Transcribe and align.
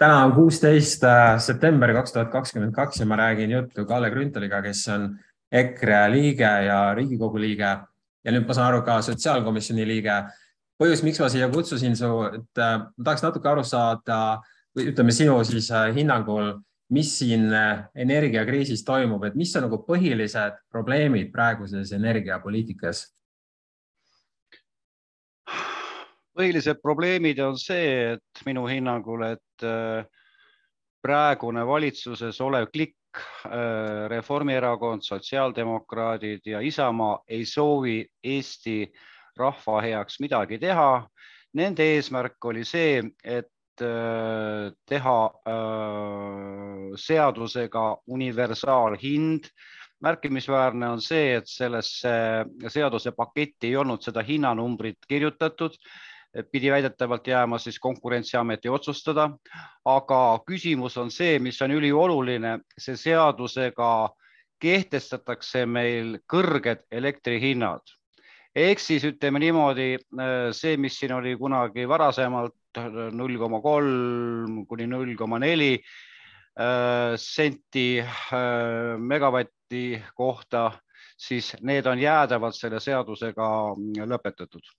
täna 0.00 0.24
on 0.24 0.32
kuusteist 0.32 1.04
äh, 1.04 1.38
september 1.38 1.92
kaks 1.92 2.14
tuhat 2.14 2.30
kakskümmend 2.32 2.72
kaks 2.74 3.00
ja 3.00 3.06
ma 3.06 3.18
räägin 3.20 3.50
juttu 3.50 3.84
Kalle 3.84 4.10
Grünthaliga, 4.10 4.62
kes 4.62 4.86
on 4.88 5.10
EKRE 5.52 6.06
liige 6.12 6.52
ja 6.66 6.94
Riigikogu 6.94 7.40
liige 7.40 7.68
ja 8.24 8.32
nüüd 8.32 8.46
ma 8.48 8.56
saan 8.56 8.70
aru 8.70 8.80
ka 8.86 9.00
sotsiaalkomisjoni 9.04 9.86
liige. 9.88 10.22
põhjus, 10.80 11.02
miks 11.04 11.20
ma 11.20 11.28
siia 11.28 11.50
kutsusin 11.52 11.96
su, 11.96 12.08
et 12.32 12.58
äh, 12.64 12.78
ma 12.80 13.04
tahaks 13.04 13.22
natuke 13.26 13.48
aru 13.48 13.64
saada 13.64 14.40
või 14.76 14.88
ütleme 14.94 15.12
sinu 15.12 15.36
siis 15.44 15.68
äh, 15.70 15.90
hinnangul, 15.92 16.54
mis 16.96 17.12
siin 17.18 17.50
energiakriisis 17.94 18.80
toimub, 18.84 19.24
et 19.28 19.36
mis 19.36 19.52
on 19.56 19.68
nagu 19.68 19.82
põhilised 19.86 20.56
probleemid 20.72 21.28
praeguses 21.32 21.92
energiapoliitikas? 21.92 23.04
põhilised 26.40 26.80
probleemid 26.80 27.38
on 27.44 27.58
see, 27.60 28.14
et 28.14 28.44
minu 28.46 28.64
hinnangul, 28.70 29.26
et 29.34 29.42
äh, 29.66 30.04
praegune 31.02 31.64
valitsuses 31.66 32.40
olev 32.40 32.68
klikk, 32.72 32.96
äh, 33.46 34.08
Reformierakond, 34.08 35.02
sotsiaaldemokraadid 35.06 36.46
ja 36.46 36.60
Isamaa 36.60 37.22
ei 37.28 37.44
soovi 37.44 38.04
Eesti 38.24 38.92
rahva 39.36 39.80
heaks 39.80 40.20
midagi 40.20 40.58
teha. 40.58 41.06
Nende 41.54 41.86
eesmärk 41.96 42.44
oli 42.44 42.64
see, 42.64 43.02
et 43.24 43.82
äh, 43.82 44.70
teha 44.86 45.18
seadusega 47.00 47.84
universaalhind 48.06 49.50
märkimisväärne 50.00 50.88
on 50.88 51.02
see, 51.02 51.34
et 51.36 51.48
sellesse 51.48 52.12
seaduse 52.68 53.12
paketti 53.16 53.68
ei 53.68 53.76
olnud 53.76 54.02
seda 54.04 54.22
hinnanumbrit 54.24 55.04
kirjutatud 55.08 55.76
pidi 56.52 56.70
väidetavalt 56.70 57.26
jääma 57.26 57.58
siis 57.58 57.78
Konkurentsiameti 57.78 58.68
otsustada. 58.68 59.30
aga 59.84 60.40
küsimus 60.46 60.96
on 60.96 61.10
see, 61.10 61.38
mis 61.38 61.62
on 61.62 61.70
ülioluline, 61.70 62.58
see 62.78 62.96
seadusega 62.96 64.10
kehtestatakse 64.60 65.66
meil 65.66 66.18
kõrged 66.28 66.84
elektrihinnad. 66.90 67.80
Ehk 68.54 68.78
siis 68.78 69.04
ütleme 69.04 69.38
niimoodi, 69.38 69.96
see, 70.52 70.76
mis 70.76 70.98
siin 70.98 71.12
oli 71.14 71.36
kunagi 71.38 71.88
varasemalt 71.88 72.54
null 73.12 73.38
koma 73.38 73.60
kolm 73.60 74.64
kuni 74.66 74.86
null 74.86 75.14
koma 75.18 75.38
neli 75.38 75.72
äh, 75.74 77.16
senti 77.16 78.00
äh, 78.00 78.98
megavatti 78.98 80.02
kohta, 80.14 80.70
siis 81.18 81.54
need 81.62 81.86
on 81.86 81.98
jäädavalt 81.98 82.54
selle 82.54 82.80
seadusega 82.80 83.48
lõpetatud 84.06 84.70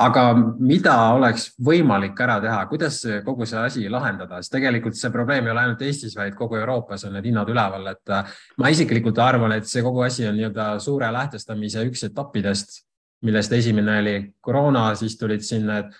aga 0.00 0.22
mida 0.58 0.94
oleks 1.14 1.50
võimalik 1.60 2.18
ära 2.24 2.38
teha, 2.42 2.60
kuidas 2.70 3.00
kogu 3.24 3.46
see 3.48 3.58
asi 3.60 3.88
lahendada, 3.92 4.40
sest 4.40 4.54
tegelikult 4.54 4.98
see 4.98 5.12
probleem 5.12 5.46
ei 5.46 5.52
ole 5.54 5.64
ainult 5.64 5.82
Eestis, 5.84 6.14
vaid 6.16 6.36
kogu 6.38 6.56
Euroopas 6.60 7.04
on 7.08 7.16
need 7.16 7.28
hinnad 7.30 7.50
üleval, 7.52 7.88
et 7.92 8.14
äh, 8.16 8.36
ma 8.60 8.70
isiklikult 8.72 9.18
arvan, 9.22 9.56
et 9.56 9.68
see 9.68 9.84
kogu 9.84 10.04
asi 10.06 10.28
on 10.28 10.38
nii-öelda 10.38 10.70
suure 10.82 11.10
lähtestamise 11.14 11.84
üks 11.88 12.06
etappidest, 12.08 12.80
millest 13.26 13.52
esimene 13.52 13.98
oli 14.00 14.14
koroona, 14.40 14.90
siis 14.96 15.18
tulid 15.20 15.44
siin 15.44 15.68
need 15.68 15.90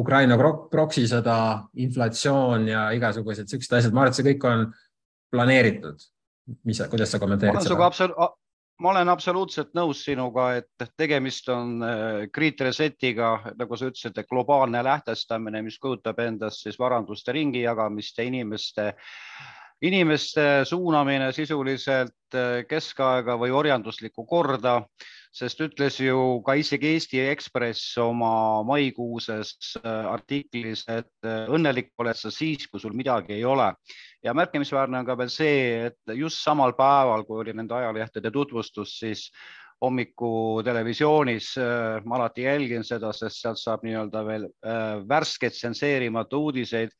Ukraina 0.00 0.38
proksisõda, 0.70 1.36
inflatsioon 1.84 2.64
ja 2.70 2.88
igasugused 2.96 3.50
siuksed 3.50 3.76
asjad, 3.78 3.94
ma 3.94 4.02
arvan, 4.02 4.14
et 4.14 4.18
see 4.18 4.26
kõik 4.32 4.48
on 4.50 4.64
planeeritud. 5.34 6.08
mis, 6.68 6.80
kuidas 6.90 7.12
sa 7.14 7.20
kommenteerid 7.22 7.62
seda? 7.64 8.32
Ma 8.82 8.90
olen 8.90 9.08
absoluutselt 9.08 9.74
nõus 9.76 10.02
sinuga, 10.04 10.48
et 10.58 10.86
tegemist 10.98 11.48
on 11.52 11.78
kriitresetiga, 12.34 13.30
äh, 13.38 13.54
nagu 13.58 13.78
sa 13.78 13.90
ütlesid, 13.90 14.18
globaalne 14.30 14.82
lähtestamine, 14.84 15.62
mis 15.62 15.78
kujutab 15.78 16.18
endast 16.24 16.64
siis 16.66 16.78
varanduste 16.78 17.32
ringi 17.32 17.62
jagamist 17.62 18.18
ja 18.18 18.26
inimeste, 18.26 18.92
inimeste 19.82 20.64
suunamine 20.68 21.32
sisuliselt 21.32 22.34
äh, 22.34 22.64
keskaega 22.68 23.38
või 23.40 23.54
orjanduslikku 23.54 24.26
korda, 24.26 24.80
sest 25.34 25.60
ütles 25.64 25.98
ju 25.98 26.18
ka 26.46 26.54
isegi 26.60 26.92
Eesti 26.94 27.20
Ekspress 27.26 27.96
oma 28.02 28.62
maikuuses 28.66 29.74
äh, 29.80 30.06
artiklis, 30.12 30.84
et 30.88 31.26
õnnelik 31.26 31.90
oled 31.98 32.18
sa 32.18 32.30
siis, 32.30 32.68
kui 32.70 32.82
sul 32.82 32.94
midagi 32.94 33.34
ei 33.38 33.44
ole. 33.44 33.72
Ja 34.24 34.34
märkimisväärne 34.36 35.02
on 35.02 35.08
ka 35.08 35.18
veel 35.18 35.32
see, 35.32 35.90
et 35.90 36.16
just 36.16 36.40
samal 36.44 36.72
päeval, 36.78 37.26
kui 37.26 37.42
oli 37.42 37.52
nende 37.56 37.74
ajalehtede 37.76 38.30
tutvustus, 38.32 38.94
siis 39.02 39.28
hommiku 39.84 40.62
televisioonis 40.64 41.54
äh, 41.58 42.04
ma 42.04 42.18
alati 42.18 42.46
jälgin 42.46 42.84
seda, 42.86 43.12
sest 43.12 43.42
sealt 43.42 43.60
saab 43.60 43.84
nii-öelda 43.84 44.22
veel 44.26 44.46
äh, 44.46 45.02
värskeid 45.08 45.56
tsenseerimata 45.56 46.38
uudiseid, 46.38 46.94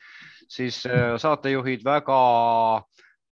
siis 0.51 0.83
äh, 0.87 1.15
saatejuhid 1.21 1.85
väga 1.87 2.19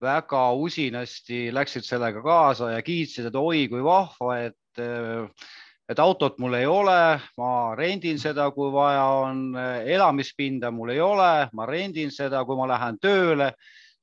väga 0.02 0.42
usinasti 0.58 1.52
läksid 1.54 1.86
sellega 1.86 2.22
kaasa 2.24 2.72
ja 2.72 2.82
kiitsid, 2.82 3.28
et 3.28 3.38
oi 3.38 3.68
kui 3.70 3.84
vahva, 3.84 4.38
et 4.48 4.56
et 4.78 5.98
autot 6.00 6.38
mul 6.38 6.54
ei 6.54 6.66
ole, 6.66 7.20
ma 7.38 7.52
rendin 7.76 8.18
seda, 8.18 8.50
kui 8.54 8.72
vaja 8.72 9.04
on, 9.26 9.44
elamispinda 9.56 10.70
mul 10.70 10.94
ei 10.94 11.00
ole, 11.00 11.48
ma 11.52 11.66
rendin 11.66 12.10
seda, 12.14 12.44
kui 12.44 12.56
ma 12.56 12.70
lähen 12.70 13.00
tööle 13.02 13.52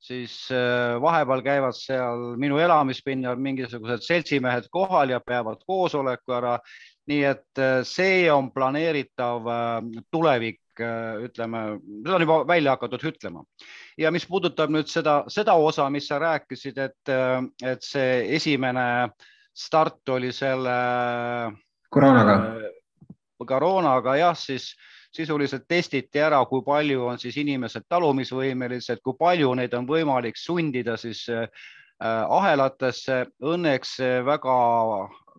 siis 0.00 0.48
äh, 0.52 0.96
vahepeal 1.00 1.42
käivad 1.44 1.76
seal 1.76 2.34
minu 2.40 2.58
elamispinnal 2.60 3.36
mingisugused 3.40 4.04
seltsimehed 4.04 4.70
kohal 4.72 5.12
ja 5.12 5.20
peavad 5.20 5.60
koosoleku 5.66 6.38
ära. 6.38 6.58
nii 7.10 7.22
et 7.26 7.58
äh, 7.58 7.80
see 7.84 8.28
on 8.30 8.52
planeeritav 8.54 9.46
äh, 9.50 10.02
tulevik, 10.10 10.60
ütleme, 10.80 11.58
seda 12.06 12.14
on 12.16 12.22
juba 12.24 12.36
välja 12.48 12.72
hakatud 12.76 13.02
ütlema. 13.10 13.42
ja 13.98 14.10
mis 14.10 14.24
puudutab 14.26 14.70
nüüd 14.72 14.88
seda, 14.88 15.24
seda 15.28 15.54
osa, 15.54 15.90
mis 15.90 16.06
sa 16.08 16.18
rääkisid, 16.18 16.78
et, 16.78 17.12
et 17.62 17.82
see 17.84 18.36
esimene 18.36 19.10
start 19.54 20.08
oli 20.08 20.32
selle 20.32 20.74
koroonaga, 21.90 22.36
koroonaga 23.46 24.16
jah, 24.20 24.36
siis 24.36 24.74
sisuliselt 25.14 25.66
testiti 25.68 26.22
ära, 26.22 26.38
kui 26.46 26.62
palju 26.66 27.08
on 27.10 27.18
siis 27.18 27.36
inimesed 27.42 27.88
talumisvõimelised, 27.90 29.00
kui 29.02 29.16
palju 29.18 29.54
neid 29.58 29.74
on 29.74 29.88
võimalik 29.88 30.38
sundida 30.38 30.94
siis 31.00 31.24
äh, 31.34 31.48
ahelatesse. 32.00 33.24
Õnneks 33.42 33.98
väga, 34.26 34.54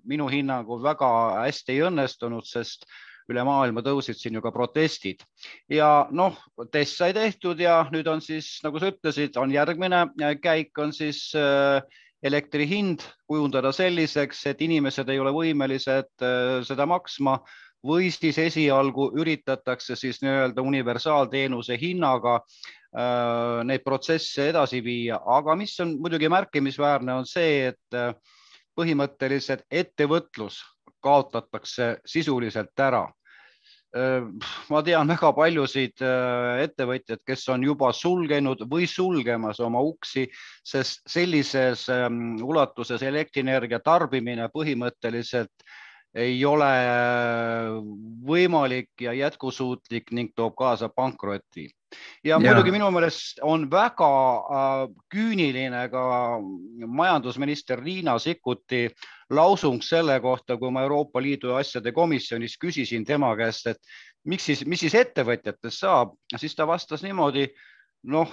minu 0.03 0.27
hinnangul 0.31 0.83
väga 0.83 1.13
hästi 1.45 1.77
ei 1.77 1.87
õnnestunud, 1.87 2.45
sest 2.47 2.85
üle 3.31 3.43
maailma 3.47 3.83
tõusid 3.85 4.19
siin 4.19 4.35
ju 4.35 4.43
ka 4.43 4.51
protestid 4.51 5.23
ja 5.71 6.07
noh, 6.11 6.35
test 6.73 6.99
sai 6.99 7.13
tehtud 7.15 7.59
ja 7.61 7.81
nüüd 7.93 8.07
on 8.11 8.19
siis, 8.23 8.57
nagu 8.65 8.81
sa 8.81 8.91
ütlesid, 8.91 9.37
on 9.39 9.53
järgmine 9.53 10.05
käik 10.43 10.77
on 10.81 10.91
siis 10.95 11.29
äh, 11.37 11.79
elektri 12.23 12.67
hind 12.69 13.03
kujundada 13.27 13.71
selliseks, 13.73 14.45
et 14.51 14.61
inimesed 14.61 15.09
ei 15.09 15.19
ole 15.19 15.33
võimelised 15.35 16.25
äh, 16.25 16.59
seda 16.67 16.85
maksma 16.89 17.39
või 17.87 18.11
siis 18.13 18.37
esialgu 18.37 19.09
üritatakse 19.17 19.95
siis 19.97 20.21
nii-öelda 20.21 20.61
universaalteenuse 20.61 21.77
hinnaga 21.81 22.35
äh, 22.37 23.63
neid 23.65 23.83
protsesse 23.85 24.51
edasi 24.51 24.83
viia, 24.85 25.17
aga 25.25 25.55
mis 25.57 25.73
on 25.81 25.95
muidugi 26.01 26.29
märkimisväärne, 26.29 27.15
on 27.23 27.25
see, 27.25 27.71
et 27.73 27.97
äh, 27.97 28.13
põhimõtteliselt 28.77 29.65
ettevõtlus 29.71 30.61
kaotatakse 31.01 31.95
sisuliselt 32.05 32.77
ära 32.79 33.07
ma 33.91 34.81
tean 34.87 35.09
väga 35.11 35.33
paljusid 35.35 35.99
äh, 36.05 36.61
ettevõtjaid, 36.63 37.23
kes 37.27 37.43
on 37.51 37.65
juba 37.67 37.91
sulgenud 37.91 38.63
või 38.71 38.87
sulgemas 38.87 39.59
oma 39.59 39.81
uksi, 39.83 40.29
sest 40.63 41.03
sellises 41.11 41.89
ähm, 41.91 42.37
ulatuses 42.39 43.03
elektrienergia 43.03 43.81
tarbimine 43.83 44.47
põhimõtteliselt 44.53 45.51
ei 46.15 46.45
ole 46.45 46.71
võimalik 48.27 48.89
ja 49.01 49.13
jätkusuutlik 49.15 50.11
ning 50.11 50.33
toob 50.35 50.55
kaasa 50.59 50.89
pankroti. 50.89 51.69
ja, 52.23 52.35
ja 52.35 52.39
muidugi 52.39 52.71
minu 52.71 52.89
meelest 52.91 53.39
on 53.43 53.65
väga 53.71 54.09
äh, 54.37 54.83
küüniline 55.13 55.87
ka 55.91 56.03
majandusminister 56.87 57.79
Riina 57.79 58.17
Sikkuti 58.19 58.89
lausung 59.29 59.81
selle 59.83 60.19
kohta, 60.19 60.57
kui 60.57 60.71
ma 60.71 60.83
Euroopa 60.83 61.21
Liidu 61.21 61.55
asjade 61.55 61.91
komisjonis 61.91 62.57
küsisin 62.59 63.05
tema 63.05 63.31
käest, 63.35 63.67
et 63.67 63.79
miks 64.25 64.45
siis, 64.45 64.65
mis 64.65 64.83
siis 64.83 64.95
ettevõtjatest 64.95 65.83
saab, 65.83 66.15
siis 66.35 66.55
ta 66.55 66.67
vastas 66.67 67.03
niimoodi, 67.03 67.47
noh 68.03 68.31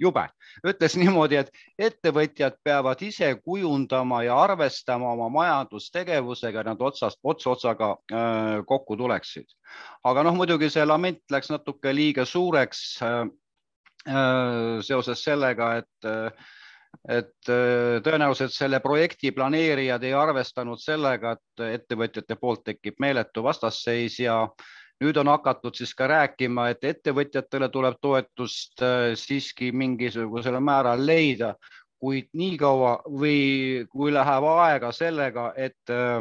jube. 0.00 0.26
ütles 0.66 0.96
niimoodi, 0.98 1.40
et 1.40 1.50
ettevõtjad 1.78 2.58
peavad 2.64 3.02
ise 3.04 3.32
kujundama 3.44 4.22
ja 4.26 4.38
arvestama 4.42 5.12
oma 5.12 5.28
majandustegevusega, 5.32 6.64
nad 6.66 6.80
otsast, 6.80 7.20
ots 7.22 7.46
otsaga 7.46 7.92
äh, 8.12 8.62
kokku 8.66 8.96
tuleksid. 8.96 9.46
aga 10.04 10.24
noh, 10.26 10.36
muidugi 10.36 10.70
see 10.70 10.86
lament 10.86 11.22
läks 11.30 11.52
natuke 11.52 11.94
liiga 11.94 12.24
suureks 12.24 12.80
äh, 13.02 13.20
äh, 14.08 14.80
seoses 14.86 15.24
sellega, 15.24 15.76
et 15.82 16.10
et 17.06 17.46
tõenäoliselt 17.46 18.50
selle 18.50 18.80
projekti 18.82 19.30
planeerijad 19.30 20.02
ei 20.02 20.10
arvestanud 20.18 20.80
sellega, 20.82 21.36
et 21.36 21.62
ettevõtjate 21.78 22.34
poolt 22.36 22.64
tekib 22.66 22.98
meeletu 22.98 23.44
vastasseis 23.46 24.16
ja 24.18 24.40
nüüd 25.00 25.16
on 25.20 25.30
hakatud 25.32 25.76
siis 25.76 25.94
ka 25.96 26.08
rääkima, 26.10 26.68
et 26.72 26.84
ettevõtjatele 26.84 27.70
tuleb 27.72 28.00
toetust 28.02 28.82
äh, 28.84 29.12
siiski 29.16 29.70
mingisugusel 29.72 30.58
määral 30.60 31.04
leida, 31.06 31.54
kuid 32.00 32.30
niikaua 32.36 33.00
või 33.08 33.86
kui 33.92 34.12
läheb 34.12 34.46
aega 34.54 34.92
sellega, 34.96 35.52
et 35.56 35.94
äh, 35.94 36.20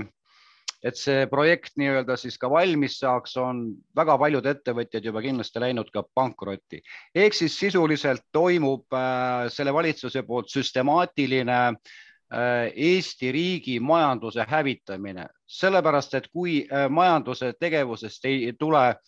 et 0.79 0.95
see 0.95 1.25
projekt 1.27 1.73
nii-öelda 1.75 2.15
siis 2.15 2.37
ka 2.39 2.47
valmis 2.47 2.93
saaks, 3.01 3.33
on 3.35 3.65
väga 3.99 4.13
paljud 4.21 4.45
ettevõtjad 4.47 5.03
juba 5.09 5.19
kindlasti 5.25 5.59
läinud 5.59 5.89
ka 5.91 6.05
pankrotti. 6.15 6.79
ehk 7.15 7.35
siis 7.35 7.57
sisuliselt 7.59 8.23
toimub 8.31 8.87
äh, 8.95 9.49
selle 9.51 9.73
valitsuse 9.75 10.23
poolt 10.23 10.47
süstemaatiline 10.47 11.59
äh, 11.67 11.97
Eesti 12.29 13.31
riigi 13.33 13.79
majanduse 13.81 14.45
hävitamine, 14.45 15.25
sellepärast 15.49 16.13
et 16.13 16.27
kui 16.29 16.59
äh, 16.69 16.85
majanduse 16.89 17.53
tegevusest 17.59 18.25
ei 18.29 18.53
tule 18.59 18.83
äh, 18.89 18.99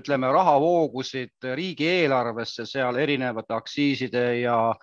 ütleme, 0.00 0.30
rahavoogusid 0.32 1.50
riigieelarvesse 1.54 2.64
seal 2.66 2.96
erinevate 2.96 3.54
aktsiiside 3.54 4.24
ja, 4.40 4.74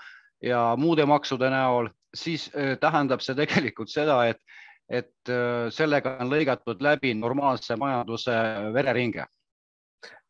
ja 0.44 0.62
muude 0.78 1.06
maksude 1.06 1.50
näol, 1.50 1.90
siis 2.14 2.46
äh, 2.54 2.76
tähendab 2.80 3.26
see 3.26 3.36
tegelikult 3.36 3.90
seda, 3.90 4.26
et 4.30 4.42
et 4.88 5.30
äh, 5.30 5.68
sellega 5.74 6.16
on 6.22 6.30
lõigatud 6.32 6.82
läbi 6.82 7.14
normaalse 7.14 7.76
majanduse 7.76 8.36
vereringe. 8.74 9.26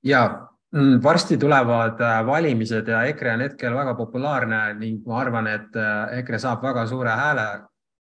ja 0.03 0.47
varsti 1.03 1.37
tulevad 1.37 2.01
äh, 2.01 2.25
valimised 2.25 2.87
ja 2.87 3.03
EKRE 3.07 3.33
on 3.33 3.41
hetkel 3.41 3.75
väga 3.75 3.93
populaarne 3.95 4.73
ning 4.79 5.05
ma 5.07 5.21
arvan, 5.21 5.47
et 5.47 5.75
äh, 5.75 6.19
EKRE 6.19 6.39
saab 6.39 6.63
väga 6.63 6.85
suure 6.87 7.09
hääle, 7.09 7.45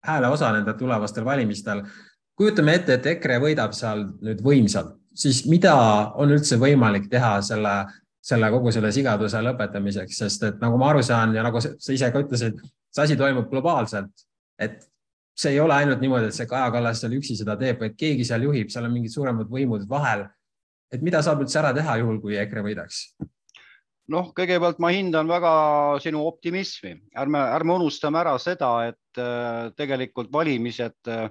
hääleosa 0.07 0.53
nendel 0.53 0.75
tulevastel 0.79 1.25
valimistel. 1.25 1.83
kujutame 2.37 2.75
ette, 2.75 2.95
et 2.95 3.07
EKRE 3.07 3.39
võidab 3.41 3.73
seal 3.73 4.07
nüüd 4.25 4.43
võimsalt, 4.45 4.97
siis 5.15 5.47
mida 5.49 5.77
on 6.17 6.33
üldse 6.33 6.59
võimalik 6.61 7.09
teha 7.11 7.41
selle, 7.43 7.77
selle 8.21 8.51
kogu 8.53 8.73
selle 8.73 8.93
sigaduse 8.93 9.41
lõpetamiseks, 9.41 10.19
sest 10.19 10.43
et 10.43 10.61
nagu 10.61 10.79
ma 10.79 10.91
aru 10.91 11.03
saan 11.03 11.35
ja 11.35 11.43
nagu 11.43 11.61
sa 11.61 11.93
ise 11.93 12.11
ka 12.13 12.21
ütlesid, 12.25 12.61
see 12.93 13.05
asi 13.05 13.17
toimub 13.17 13.49
globaalselt, 13.51 14.13
et 14.61 14.85
see 15.37 15.53
ei 15.53 15.61
ole 15.61 15.75
ainult 15.75 16.01
niimoodi, 16.01 16.31
et 16.31 16.37
see 16.37 16.49
Kaja 16.49 16.71
Kallas 16.73 17.01
seal 17.01 17.17
üksi 17.17 17.37
seda 17.37 17.57
teeb, 17.61 17.81
vaid 17.81 17.97
keegi 18.01 18.25
seal 18.25 18.45
juhib, 18.49 18.73
seal 18.73 18.89
on 18.89 18.95
mingid 18.95 19.13
suuremad 19.13 19.49
võimud 19.53 19.85
vahel. 19.89 20.27
Et 20.93 21.03
mida 21.03 21.23
saab 21.25 21.43
üldse 21.45 21.59
ära 21.61 21.73
teha 21.77 21.99
juhul, 22.03 22.21
kui 22.23 22.39
EKRE 22.41 22.65
võidaks? 22.67 23.01
noh, 24.13 24.31
kõigepealt 24.37 24.79
ma 24.83 24.93
hindan 24.95 25.27
väga 25.27 25.53
sinu 26.03 26.23
optimismi, 26.29 26.93
ärme, 27.19 27.41
ärme 27.57 27.75
unustame 27.81 28.21
ära 28.21 28.37
seda, 28.39 28.71
et 28.93 29.21
äh, 29.21 29.73
tegelikult 29.79 30.31
valimised 30.35 31.11
äh, 31.11 31.27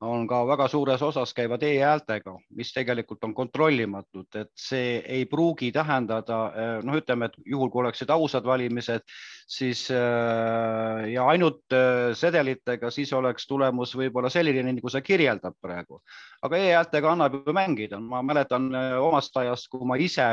on 0.00 0.24
ka 0.28 0.40
väga 0.48 0.66
suures 0.72 1.02
osas 1.04 1.32
käivad 1.36 1.62
e-häältega, 1.66 2.32
mis 2.56 2.72
tegelikult 2.72 3.24
on 3.26 3.34
kontrollimatud, 3.36 4.28
et 4.40 4.50
see 4.56 4.94
ei 5.04 5.26
pruugi 5.28 5.68
tähendada, 5.72 6.38
eh, 6.54 6.72
noh, 6.86 6.96
ütleme, 6.96 7.28
et 7.28 7.36
juhul 7.52 7.68
kui 7.70 7.82
oleksid 7.84 8.10
ausad 8.14 8.48
valimised, 8.48 9.04
siis 9.50 9.84
eh, 9.92 11.04
ja 11.12 11.26
ainult 11.28 11.76
eh, 11.76 12.14
sedelitega, 12.16 12.90
siis 12.90 13.12
oleks 13.12 13.46
tulemus 13.50 13.92
võib-olla 13.96 14.32
selline, 14.32 14.64
nagu 14.72 14.92
sa 14.92 15.04
kirjeldad 15.04 15.58
praegu. 15.60 16.00
aga 16.42 16.56
e-häältega 16.56 17.12
annab 17.12 17.34
ju 17.44 17.52
mängida, 17.52 18.00
ma 18.00 18.22
mäletan 18.24 18.72
omast 19.04 19.36
ajast, 19.36 19.68
kui 19.68 19.84
ma 19.84 20.00
ise 20.00 20.32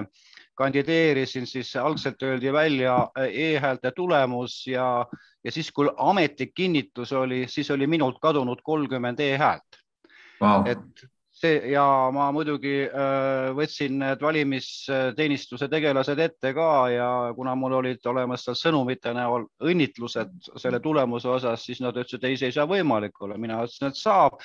kandideerisin, 0.57 1.45
siis 1.47 1.75
algselt 1.75 2.23
öeldi 2.23 2.53
välja 2.53 2.95
e-häälte 3.27 3.91
tulemus 3.91 4.63
ja 4.67 5.05
ja 5.47 5.51
siis, 5.55 5.71
kui 5.71 5.87
ametlik 5.97 6.51
kinnitus 6.55 7.13
oli, 7.15 7.45
siis 7.47 7.71
oli 7.71 7.87
minult 7.87 8.19
kadunud 8.21 8.59
kolmkümmend 8.63 9.19
e-häält. 9.23 9.83
Wow.. 10.41 10.67
et 10.69 11.07
see 11.37 11.71
ja 11.71 11.85
ma 12.13 12.27
muidugi 12.33 12.75
äh, 12.87 13.49
võtsin 13.57 13.99
need 14.01 14.21
valimisteenistuse 14.23 15.69
tegelased 15.71 16.19
ette 16.23 16.53
ka 16.57 16.69
ja 16.91 17.09
kuna 17.37 17.55
mul 17.59 17.77
olid 17.81 18.05
olemas 18.09 18.45
seal 18.47 18.57
sõnumite 18.57 19.13
näol 19.15 19.45
õnnitlused 19.61 20.51
selle 20.57 20.81
tulemuse 20.83 21.29
osas, 21.29 21.65
siis 21.65 21.81
nad 21.83 21.97
ütlesid, 21.97 22.25
ei, 22.25 22.39
see 22.39 22.49
ei 22.51 22.57
saa 22.57 22.67
võimalik 22.69 23.21
olla, 23.21 23.37
mina 23.37 23.61
ütlesin, 23.65 23.91
et 23.91 23.99
saab. 23.99 24.41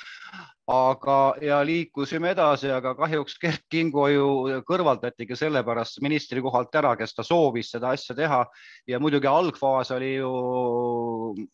aga, 0.73 1.35
ja 1.43 1.57
liikusime 1.67 2.31
edasi, 2.33 2.69
aga 2.71 2.93
kahjuks 2.95 3.35
Kert 3.43 3.65
Kingo 3.69 4.05
ju 4.09 4.27
kõrvaldatigi 4.69 5.37
sellepärast 5.37 5.99
ministri 6.01 6.41
kohalt 6.41 6.75
ära, 6.79 6.95
kes 6.97 7.17
ta 7.17 7.25
soovis 7.27 7.73
seda 7.75 7.91
asja 7.93 8.15
teha 8.17 8.45
ja 8.87 9.01
muidugi 9.03 9.27
algfaas 9.27 9.91
oli 9.91 10.15
ju 10.15 10.31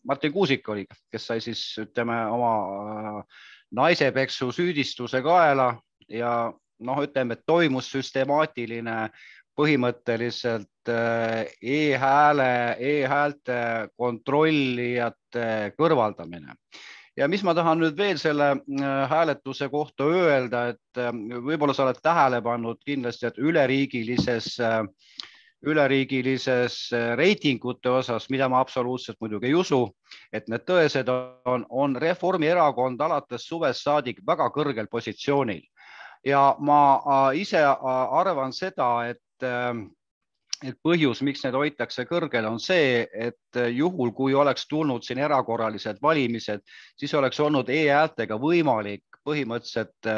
Martin 0.07 0.31
Kuusik 0.31 0.69
oli, 0.69 0.85
kes 1.11 1.25
sai 1.25 1.41
siis 1.41 1.63
ütleme 1.81 2.21
oma 2.29 2.53
äh, 2.69 3.47
naisepeksu 3.75 4.51
süüdistuse 4.51 5.21
kaela 5.21 5.73
ja 6.09 6.51
noh, 6.79 7.01
ütleme, 7.03 7.35
et 7.35 7.45
toimus 7.45 7.89
süstemaatiline 7.91 9.09
põhimõtteliselt 9.59 10.91
äh, 10.91 11.49
e-hääle 11.61 12.51
e, 12.77 12.93
e-häälte 13.01 13.59
kontrollijate 13.97 15.73
kõrvaldamine. 15.77 16.55
ja 17.17 17.27
mis 17.27 17.43
ma 17.43 17.51
tahan 17.53 17.81
nüüd 17.83 17.97
veel 17.97 18.17
selle 18.17 18.51
äh, 18.55 19.09
hääletuse 19.11 19.69
kohta 19.69 20.07
öelda, 20.07 20.67
et 20.73 21.01
äh, 21.01 21.11
võib-olla 21.43 21.75
sa 21.75 21.83
oled 21.83 21.99
tähele 22.01 22.41
pannud 22.41 22.79
kindlasti, 22.85 23.27
et 23.27 23.37
üleriigilises 23.37 24.59
äh, 24.63 24.85
üleriigilises 25.65 26.93
äh, 26.93 27.15
reitingute 27.17 27.89
osas, 27.89 28.29
mida 28.29 28.47
ma 28.49 28.61
absoluutselt 28.63 29.19
muidugi 29.21 29.49
ei 29.49 29.55
usu, 29.59 29.81
et 30.33 30.47
need 30.47 30.63
tõesed 30.67 31.09
on, 31.11 31.65
on 31.69 31.95
Reformierakond 31.99 33.01
alates 33.01 33.47
suvest 33.47 33.83
saadik 33.83 34.21
väga 34.27 34.49
kõrgel 34.55 34.87
positsioonil 34.91 35.63
ja 36.25 36.43
ma 36.59 36.81
äh, 36.95 37.41
ise 37.41 37.63
äh, 37.63 37.89
arvan 38.21 38.55
seda, 38.55 39.09
et 39.09 39.19
et 40.59 40.75
põhjus, 40.83 41.21
miks 41.23 41.45
need 41.45 41.55
hoitakse 41.55 42.03
kõrgel, 42.03 42.43
on 42.43 42.57
see, 42.59 43.05
et 43.15 43.59
juhul, 43.71 44.09
kui 44.11 44.33
oleks 44.35 44.65
tulnud 44.67 45.05
siin 45.07 45.21
erakorralised 45.23 46.01
valimised, 46.03 46.59
siis 46.99 47.13
oleks 47.15 47.39
olnud 47.39 47.71
e-häältega 47.71 48.35
võimalik 48.35 49.21
põhimõtteliselt 49.23 50.09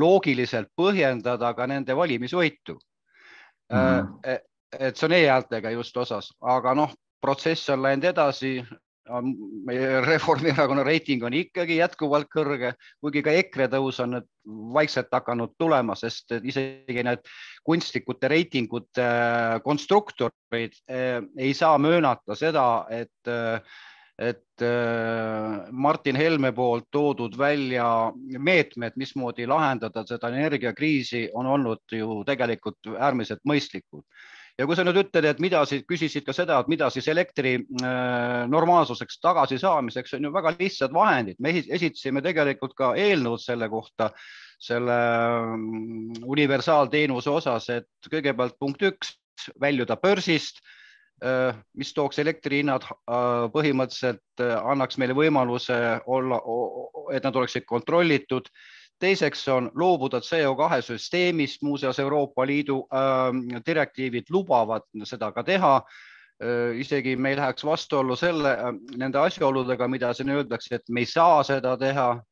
loogiliselt 0.00 0.72
põhjendada 0.72 1.52
ka 1.52 1.66
nende 1.68 1.96
valimisvõitu 1.96 2.78
mm. 2.78 3.76
-hmm 3.76 4.40
et 4.78 4.96
see 4.96 5.08
on 5.08 5.16
e-häältega 5.16 5.72
just 5.74 5.96
osas, 5.96 6.30
aga 6.40 6.74
noh, 6.78 6.94
protsess 7.22 7.70
on 7.74 7.82
läinud 7.82 8.08
edasi. 8.12 8.60
meie 9.66 10.00
Reformierakonna 10.04 10.84
reiting 10.86 11.24
on 11.26 11.34
ikkagi 11.34 11.80
jätkuvalt 11.80 12.28
kõrge, 12.30 12.68
kuigi 13.02 13.22
ka 13.26 13.32
EKRE 13.34 13.66
tõus 13.72 13.98
on 14.04 14.12
nüüd 14.14 14.26
vaikselt 14.74 15.08
hakanud 15.10 15.56
tulema, 15.58 15.96
sest 15.98 16.36
isegi 16.38 17.02
need 17.02 17.24
kunstlikute 17.66 18.28
reitingute 18.30 19.02
äh, 19.02 19.56
konstruktorid 19.64 20.78
äh, 20.86 21.18
ei 21.36 21.54
saa 21.58 21.78
möönata 21.78 22.38
seda, 22.38 22.86
et 22.90 23.26
äh, 23.26 23.58
et 24.20 24.62
Martin 25.72 26.16
Helme 26.16 26.50
poolt 26.52 26.90
toodud 26.92 27.38
välja 27.40 28.12
meetmed, 28.36 28.92
mismoodi 29.00 29.46
lahendada 29.48 30.02
seda 30.04 30.28
energiakriisi, 30.28 31.30
on 31.32 31.48
olnud 31.48 31.94
ju 31.96 32.18
tegelikult 32.28 32.90
äärmiselt 32.98 33.40
mõistlikud 33.48 34.04
ja 34.60 34.66
kui 34.68 34.76
sa 34.76 34.84
nüüd 34.84 34.98
ütled, 35.00 35.24
et 35.24 35.38
mida 35.42 35.62
siis, 35.68 35.84
küsisid 35.88 36.26
ka 36.26 36.34
seda, 36.36 36.58
et 36.60 36.68
mida 36.70 36.90
siis 36.92 37.08
elektri 37.08 37.54
äh, 37.56 38.42
normaalsuseks 38.50 39.20
tagasisaamiseks 39.24 40.18
on 40.18 40.28
ju 40.28 40.32
väga 40.34 40.52
lihtsad 40.58 40.92
vahendid, 40.94 41.38
me 41.40 41.54
esitasime 41.62 42.22
tegelikult 42.24 42.76
ka 42.78 42.92
eelnõud 43.00 43.40
selle 43.40 43.70
kohta, 43.72 44.10
selle 44.60 44.98
mm, 45.56 46.26
universaalteenuse 46.28 47.32
osas, 47.32 47.70
et 47.72 48.10
kõigepealt 48.12 48.58
punkt 48.60 48.84
üks, 48.90 49.16
väljuda 49.60 49.96
börsist 49.96 50.60
äh, 51.24 51.56
mis 51.80 51.94
tooks 51.96 52.20
elektrihinnad 52.20 52.84
äh, 52.84 53.46
põhimõtteliselt 53.54 54.44
annaks 54.44 55.00
meile 55.00 55.16
võimaluse 55.16 55.80
olla, 56.04 56.42
et 57.16 57.24
nad 57.24 57.40
oleksid 57.40 57.64
kontrollitud 57.68 58.52
teiseks 59.00 59.42
on 59.48 59.70
loobuda 59.74 60.20
CO2 60.24 60.80
süsteemist, 60.84 61.62
muuseas 61.62 61.98
Euroopa 61.98 62.46
Liidu 62.46 62.82
äh, 62.92 63.60
direktiivid 63.66 64.30
lubavad 64.30 64.86
seda 65.04 65.32
ka 65.32 65.44
teha 65.44 65.76
äh,. 65.76 66.80
isegi 66.80 67.16
me 67.16 67.34
ei 67.34 67.36
läheks 67.36 67.64
vastuollu 67.64 68.16
selle 68.16 68.52
äh,, 68.56 68.74
nende 68.96 69.18
asjaoludega, 69.20 69.88
mida 69.88 70.12
siin 70.16 70.32
öeldakse, 70.32 70.74
et 70.74 70.88
me 70.88 71.04
ei 71.04 71.06
saa 71.06 71.42
seda 71.44 71.76
teha. 71.76 72.22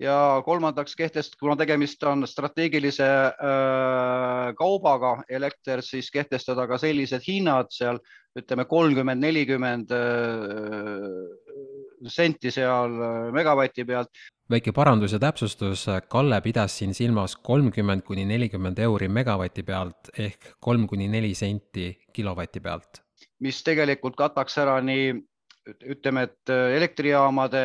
ja 0.00 0.42
kolmandaks 0.44 0.92
kehtest-, 0.96 1.38
kuna 1.40 1.54
tegemist 1.56 2.02
on 2.04 2.26
strateegilise 2.28 3.06
äh, 3.06 4.54
kaubaga, 4.58 5.22
elekter, 5.28 5.82
siis 5.82 6.10
kehtestada 6.10 6.66
ka 6.68 6.78
sellised 6.78 7.24
hinnad 7.26 7.72
seal 7.72 7.98
ütleme 8.36 8.66
kolmkümmend, 8.68 9.24
nelikümmend 9.24 9.94
äh, 9.96 11.45
senti 12.08 12.50
seal 12.54 12.96
äh, 13.00 13.32
megavati 13.34 13.84
pealt, 13.88 14.10
väike 14.50 14.72
parandus 14.72 15.14
ja 15.16 15.20
täpsustus, 15.22 15.86
Kalle 16.08 16.40
pidas 16.44 16.76
siin 16.78 16.94
silmas 16.94 17.36
kolmkümmend 17.36 18.04
kuni 18.06 18.26
nelikümmend 18.28 18.78
euri 18.78 19.08
megavati 19.08 19.62
pealt 19.66 20.12
ehk 20.18 20.52
kolm 20.60 20.86
kuni 20.86 21.08
neli 21.08 21.34
senti 21.34 21.90
kilovati 22.12 22.60
pealt. 22.60 23.02
mis 23.40 23.62
tegelikult 23.64 24.16
kataks 24.16 24.58
ära 24.58 24.80
nii 24.80 25.14
ütleme, 25.96 26.22
et 26.28 26.50
elektrijaamade 26.50 27.62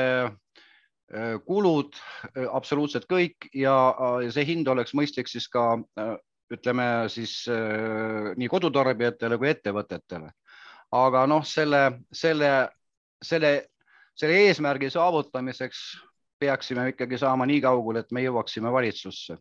kulud, 1.45 1.97
absoluutselt 2.55 3.05
kõik 3.11 3.50
ja 3.53 3.73
see 4.31 4.45
hind 4.47 4.67
oleks 4.71 4.95
mõistlik 4.95 5.27
siis 5.27 5.47
ka 5.51 5.75
ütleme 6.51 6.85
siis 7.11 7.33
nii 8.38 8.50
kodutarbijatele 8.51 9.38
kui 9.38 9.51
ettevõtetele. 9.51 10.31
aga 10.91 11.25
noh, 11.27 11.43
selle, 11.47 11.83
selle, 12.11 12.51
selle, 13.23 13.51
selle 14.15 14.48
eesmärgi 14.48 14.89
saavutamiseks 14.94 15.80
peaksime 16.41 16.89
ikkagi 16.89 17.20
saama 17.22 17.46
nii 17.46 17.62
kaugele, 17.62 18.01
et 18.01 18.12
me 18.12 18.24
jõuaksime 18.25 18.72
valitsusse. 18.74 19.38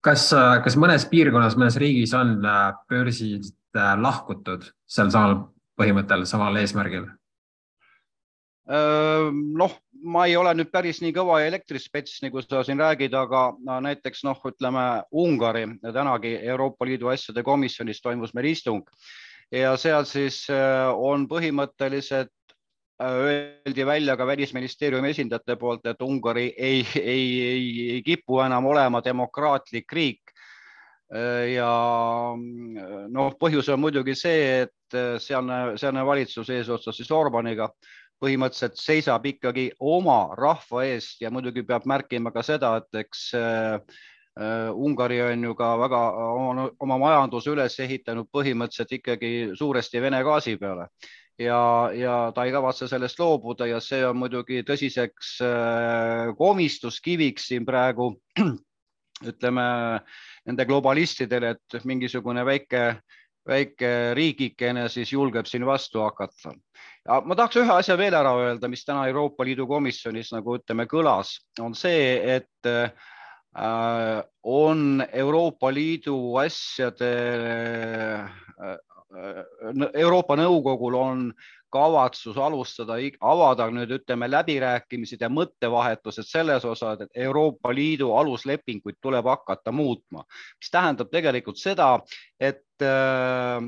kas, 0.00 0.30
kas 0.64 0.76
mõnes 0.78 1.04
piirkonnas, 1.10 1.56
mõnes 1.58 1.76
riigis 1.76 2.14
on 2.14 2.36
börsid 2.88 3.50
lahkutud 3.74 4.68
sel 4.86 5.10
samal 5.10 5.40
põhimõttel, 5.78 6.26
samal 6.26 6.56
eesmärgil? 6.60 7.08
noh, 8.68 9.74
ma 10.04 10.26
ei 10.28 10.34
ole 10.36 10.52
nüüd 10.54 10.68
päris 10.70 10.98
nii 11.00 11.14
kõva 11.16 11.38
elektrispets, 11.46 12.18
nagu 12.20 12.42
sa 12.44 12.60
siin 12.66 12.80
räägid, 12.80 13.14
aga 13.16 13.54
no, 13.64 13.78
näiteks 13.80 14.26
noh, 14.28 14.42
ütleme 14.50 14.84
Ungari, 15.10 15.64
tänagi 15.80 16.34
Euroopa 16.42 16.84
Liidu 16.84 17.08
asjade 17.08 17.42
komisjonis 17.42 18.02
toimus 18.04 18.34
meil 18.36 18.50
istung 18.52 18.84
ja 19.52 19.72
seal 19.80 20.04
siis 20.04 20.42
on 20.92 21.24
põhimõtteliselt 21.30 22.32
öeldi 23.02 23.86
välja 23.86 24.16
ka 24.16 24.26
välisministeeriumi 24.26 25.10
esindajate 25.10 25.56
poolt, 25.56 25.86
et 25.86 26.02
Ungari 26.02 26.48
ei, 26.56 26.86
ei, 26.96 27.42
ei, 27.44 27.90
ei 27.92 28.02
kipu 28.02 28.40
enam 28.42 28.66
olema 28.66 29.02
demokraatlik 29.04 29.92
riik. 29.92 30.34
ja 31.54 31.68
noh, 33.08 33.30
põhjus 33.40 33.70
on 33.72 33.80
muidugi 33.80 34.12
see, 34.12 34.66
et 34.66 34.96
sealne, 35.24 35.78
sealne 35.80 36.02
valitsus 36.04 36.50
eesotsas 36.52 36.98
siis 37.00 37.08
Orbaniga 37.16 37.70
põhimõtteliselt 38.20 38.76
seisab 38.76 39.24
ikkagi 39.30 39.70
oma 39.80 40.34
rahva 40.36 40.84
eest 40.84 41.22
ja 41.22 41.30
muidugi 41.30 41.62
peab 41.64 41.86
märkima 41.88 42.32
ka 42.34 42.42
seda, 42.44 42.74
et 42.82 43.00
eks 43.04 43.22
äh, 43.38 43.78
Ungari 44.74 45.22
on 45.22 45.48
ju 45.48 45.54
ka 45.58 45.70
väga 45.80 46.02
oma, 46.34 46.68
oma 46.78 46.98
majanduse 47.00 47.54
üles 47.54 47.78
ehitanud 47.80 48.28
põhimõtteliselt 48.34 48.92
ikkagi 48.98 49.32
suuresti 49.58 50.02
Vene 50.02 50.20
gaasi 50.26 50.58
peale 50.60 50.90
ja, 51.38 51.90
ja 51.94 52.14
ta 52.34 52.44
ei 52.44 52.52
kavatse 52.52 52.88
sellest 52.90 53.18
loobuda 53.20 53.66
ja 53.66 53.80
see 53.84 54.02
on 54.06 54.18
muidugi 54.18 54.62
tõsiseks 54.66 55.36
äh, 55.46 56.32
komistuskiviks 56.38 57.50
siin 57.52 57.66
praegu 57.68 58.12
ütleme 59.30 59.68
nende 60.46 60.66
globalistidele, 60.66 61.56
et 61.56 61.86
mingisugune 61.88 62.44
väike 62.46 62.84
väike 63.48 63.90
riigikene 64.16 64.86
siis 64.92 65.12
julgeb 65.12 65.46
siin 65.48 65.64
vastu 65.66 66.02
hakata. 66.04 66.52
ma 67.24 67.36
tahaks 67.36 67.56
ühe 67.62 67.72
asja 67.72 67.96
veel 67.98 68.14
ära 68.14 68.34
öelda, 68.36 68.68
mis 68.68 68.84
täna 68.84 69.06
Euroopa 69.08 69.44
Liidu 69.44 69.66
komisjonis 69.66 70.32
nagu 70.34 70.58
ütleme, 70.58 70.84
kõlas, 70.90 71.38
on 71.60 71.74
see, 71.74 72.18
et 72.36 72.68
äh, 72.68 72.92
on 74.44 75.04
Euroopa 75.08 75.72
Liidu 75.72 76.36
asjade 76.42 77.12
äh,, 78.20 78.76
Euroopa 79.94 80.36
Nõukogul 80.36 80.94
on 80.98 81.22
kavatsus 81.72 82.36
alustada, 82.40 82.98
avada 83.20 83.68
nüüd 83.72 83.92
ütleme 83.98 84.28
läbirääkimised 84.30 85.20
ja 85.24 85.30
mõttevahetused 85.32 86.28
selles 86.28 86.64
osas, 86.64 87.00
et 87.04 87.24
Euroopa 87.26 87.72
Liidu 87.74 88.12
aluslepinguid 88.16 88.98
tuleb 89.00 89.28
hakata 89.28 89.72
muutma, 89.72 90.24
mis 90.60 90.72
tähendab 90.72 91.12
tegelikult 91.12 91.60
seda, 91.60 91.90
et, 92.40 92.64
äh, 92.84 93.60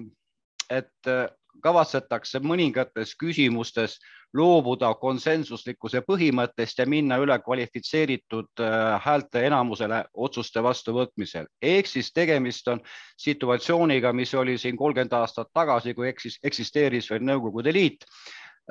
et 0.70 1.12
kavatsetakse 1.60 2.40
mõningates 2.44 3.14
küsimustes 3.20 3.98
loobuda 4.36 4.92
konsensuslikkuse 4.94 6.02
põhimõttest 6.06 6.78
ja 6.78 6.86
minna 6.86 7.18
üle 7.22 7.36
kvalifitseeritud 7.42 8.62
äh, 8.62 9.00
häälte 9.04 9.42
enamusele 9.46 10.04
otsuste 10.14 10.62
vastuvõtmisel. 10.62 11.46
ehk 11.62 11.86
siis 11.86 12.12
tegemist 12.12 12.68
on 12.68 12.80
situatsiooniga, 13.18 14.12
mis 14.12 14.34
oli 14.34 14.58
siin 14.58 14.76
kolmkümmend 14.76 15.12
aastat 15.12 15.50
tagasi, 15.54 15.94
kui 15.94 16.12
eksisteeris 16.42 17.10
veel 17.10 17.26
Nõukogude 17.26 17.72
Liit, 17.72 18.06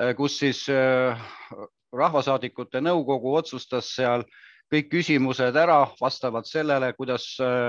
äh, 0.01 0.15
kus 0.15 0.39
siis 0.39 0.65
äh, 0.69 1.27
rahvasaadikute 1.93 2.81
nõukogu 2.81 3.35
otsustas 3.35 3.95
seal 3.95 4.23
kõik 4.69 4.89
küsimused 4.91 5.55
ära 5.57 5.79
vastavalt 6.01 6.45
sellele, 6.45 6.91
kuidas 6.93 7.25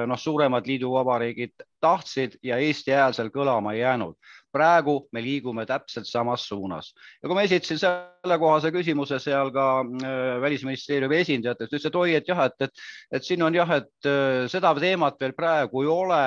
noh, 0.07 0.19
suuremad 0.21 0.67
liiduvabariigid 0.69 1.65
tahtsid 1.81 2.37
ja 2.45 2.59
Eesti 2.61 2.93
hääl 2.93 3.17
seal 3.17 3.31
kõlama 3.33 3.73
ei 3.75 3.81
jäänud. 3.81 4.17
Praegu 4.53 4.97
me 5.15 5.23
liigume 5.23 5.65
täpselt 5.67 6.09
samas 6.09 6.45
suunas. 6.49 6.91
Ja 7.23 7.29
kui 7.29 7.39
ma 7.39 7.45
esitasin 7.47 7.79
sellekohase 7.81 8.73
küsimuse 8.75 9.21
seal 9.23 9.53
ka 9.55 9.67
äh, 9.85 10.41
välisministeeriumi 10.43 11.21
esindajatest, 11.23 11.71
ütles, 11.71 11.87
et 11.87 12.01
oi, 12.01 12.17
et 12.19 12.29
jah, 12.29 12.43
et, 12.49 12.67
et, 12.67 12.83
et 13.15 13.27
siin 13.27 13.47
on 13.47 13.55
jah, 13.55 13.71
et 13.79 14.11
äh, 14.11 14.49
seda 14.51 14.75
teemat 14.81 15.21
veel 15.23 15.37
praegu 15.39 15.85
ei 15.85 15.93
ole. 15.95 16.21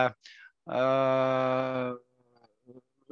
Äh, 0.71 1.91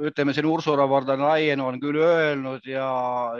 ütleme 0.01 0.33
siin 0.33 0.47
Ursula 0.49 0.87
von 0.89 1.05
der 1.05 1.19
Leyen 1.19 1.61
on 1.61 1.77
küll 1.81 1.99
öelnud 2.01 2.65
ja, 2.65 2.87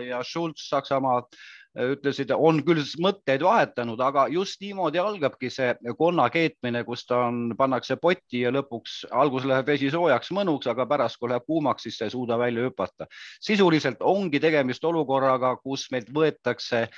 ja 0.04 0.20
Schulz 0.22 0.68
Saksamaalt 0.68 1.32
ütlesid, 1.78 2.32
on 2.36 2.60
küll 2.66 2.82
mõtteid 3.00 3.42
vahetanud, 3.44 4.00
aga 4.04 4.26
just 4.32 4.60
niimoodi 4.60 5.00
algabki 5.00 5.48
see 5.50 5.70
konna 5.98 6.28
keetmine, 6.32 6.84
kus 6.84 7.06
ta 7.08 7.22
on, 7.30 7.54
pannakse 7.56 7.96
potti 8.00 8.42
ja 8.44 8.52
lõpuks 8.52 9.06
alguses 9.10 9.48
läheb 9.48 9.70
vesi 9.72 9.88
soojaks 9.92 10.32
mõnuks, 10.36 10.68
aga 10.68 10.86
pärast, 10.90 11.18
kui 11.20 11.32
läheb 11.32 11.46
kuumaks, 11.48 11.86
siis 11.86 11.96
sa 11.98 12.08
ei 12.08 12.14
suuda 12.14 12.38
välja 12.38 12.68
hüpata. 12.68 13.08
sisuliselt 13.40 14.00
ongi 14.00 14.40
tegemist 14.40 14.84
olukorraga, 14.84 15.56
kus 15.64 15.88
meilt 15.90 16.12
võetakse 16.12 16.88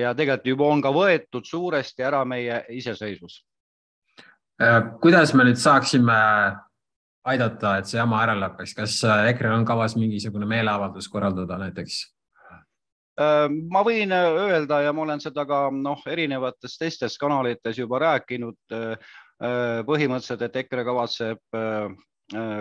ja 0.00 0.14
tegelikult 0.14 0.46
juba 0.46 0.72
on 0.72 0.82
ka 0.82 0.92
võetud 0.94 1.44
suuresti 1.44 2.02
ära 2.02 2.24
meie 2.24 2.64
iseseisvus. 2.70 3.42
Äh, 4.62 4.80
kuidas 5.02 5.34
me 5.34 5.44
nüüd 5.44 5.60
saaksime 5.60 6.16
aidata, 7.28 7.76
et 7.78 7.86
see 7.86 7.98
jama 8.00 8.22
ära 8.24 8.34
lõpeks, 8.38 8.74
kas 8.74 9.02
EKRE-l 9.04 9.60
on 9.60 9.66
kavas 9.68 9.94
mingisugune 10.00 10.48
meeleavaldus 10.48 11.08
korraldada 11.12 11.58
näiteks? 11.60 12.06
Äh, 13.18 13.48
ma 13.50 13.82
võin 13.82 14.12
äh, 14.14 14.26
öelda 14.46 14.82
ja 14.84 14.92
ma 14.94 15.02
olen 15.02 15.22
seda 15.22 15.42
ka 15.48 15.64
noh, 15.74 16.04
erinevates 16.06 16.76
teistes 16.78 17.16
kanalites 17.18 17.80
juba 17.80 17.98
rääkinud 18.04 18.76
äh, 18.76 19.16
põhimõtteliselt, 19.86 20.42
et 20.48 20.56
EKRE 20.64 20.82
kavatseb 20.82 21.58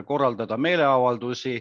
korraldada 0.06 0.60
meeleavaldusi. 0.62 1.56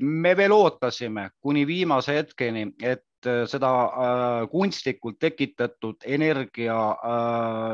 me 0.00 0.34
veel 0.36 0.52
ootasime 0.52 1.30
kuni 1.40 1.66
viimase 1.66 2.18
hetkeni, 2.18 2.66
et 2.82 3.28
seda 3.48 3.70
kunstlikult 4.52 5.16
tekitatud 5.18 6.04
energia 6.04 6.76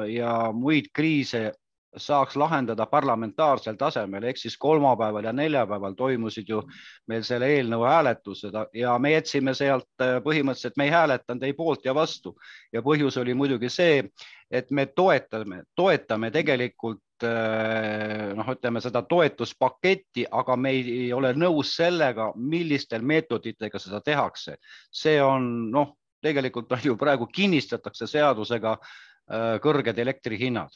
ja 0.07 0.37
muid 0.55 0.93
kriise 0.95 1.51
saaks 1.97 2.37
lahendada 2.37 2.87
parlamentaarsel 2.87 3.77
tasemel 3.77 4.25
ehk 4.25 4.39
siis 4.41 4.57
kolmapäeval 4.59 5.25
ja 5.25 5.33
neljapäeval 5.33 5.93
toimusid 5.97 6.49
ju 6.49 6.63
meil 7.09 7.25
selle 7.27 7.51
eelnõu 7.53 7.85
hääletused 7.85 8.57
ja 8.77 8.97
me 8.99 9.13
jätsime 9.13 9.55
sealt 9.55 9.89
äh, 10.01 10.17
põhimõtteliselt, 10.25 10.79
me 10.81 10.89
ei 10.89 10.95
hääletanud 10.95 11.45
ei 11.45 11.53
poolt 11.53 11.85
ja 11.85 11.95
vastu 11.95 12.35
ja 12.73 12.83
põhjus 12.83 13.19
oli 13.21 13.35
muidugi 13.35 13.69
see, 13.69 14.09
et 14.51 14.71
me 14.71 14.87
toetame, 14.87 15.63
toetame 15.77 16.31
tegelikult 16.33 17.29
äh, 17.29 18.33
noh, 18.37 18.53
ütleme 18.57 18.81
seda 18.81 19.05
toetuspaketti, 19.09 20.27
aga 20.31 20.57
me 20.57 20.73
ei 20.73 21.13
ole 21.13 21.35
nõus 21.37 21.77
sellega, 21.77 22.33
millistel 22.37 23.05
meetoditega 23.05 23.79
seda 23.79 24.01
tehakse. 24.01 24.57
see 24.91 25.21
on 25.23 25.71
noh, 25.71 25.97
tegelikult 26.23 26.73
on 26.73 26.81
ju 26.85 26.97
praegu 26.97 27.27
kinnistatakse 27.27 28.07
seadusega 28.07 28.79
äh, 28.81 29.59
kõrged 29.61 29.99
elektrihinnad 29.99 30.73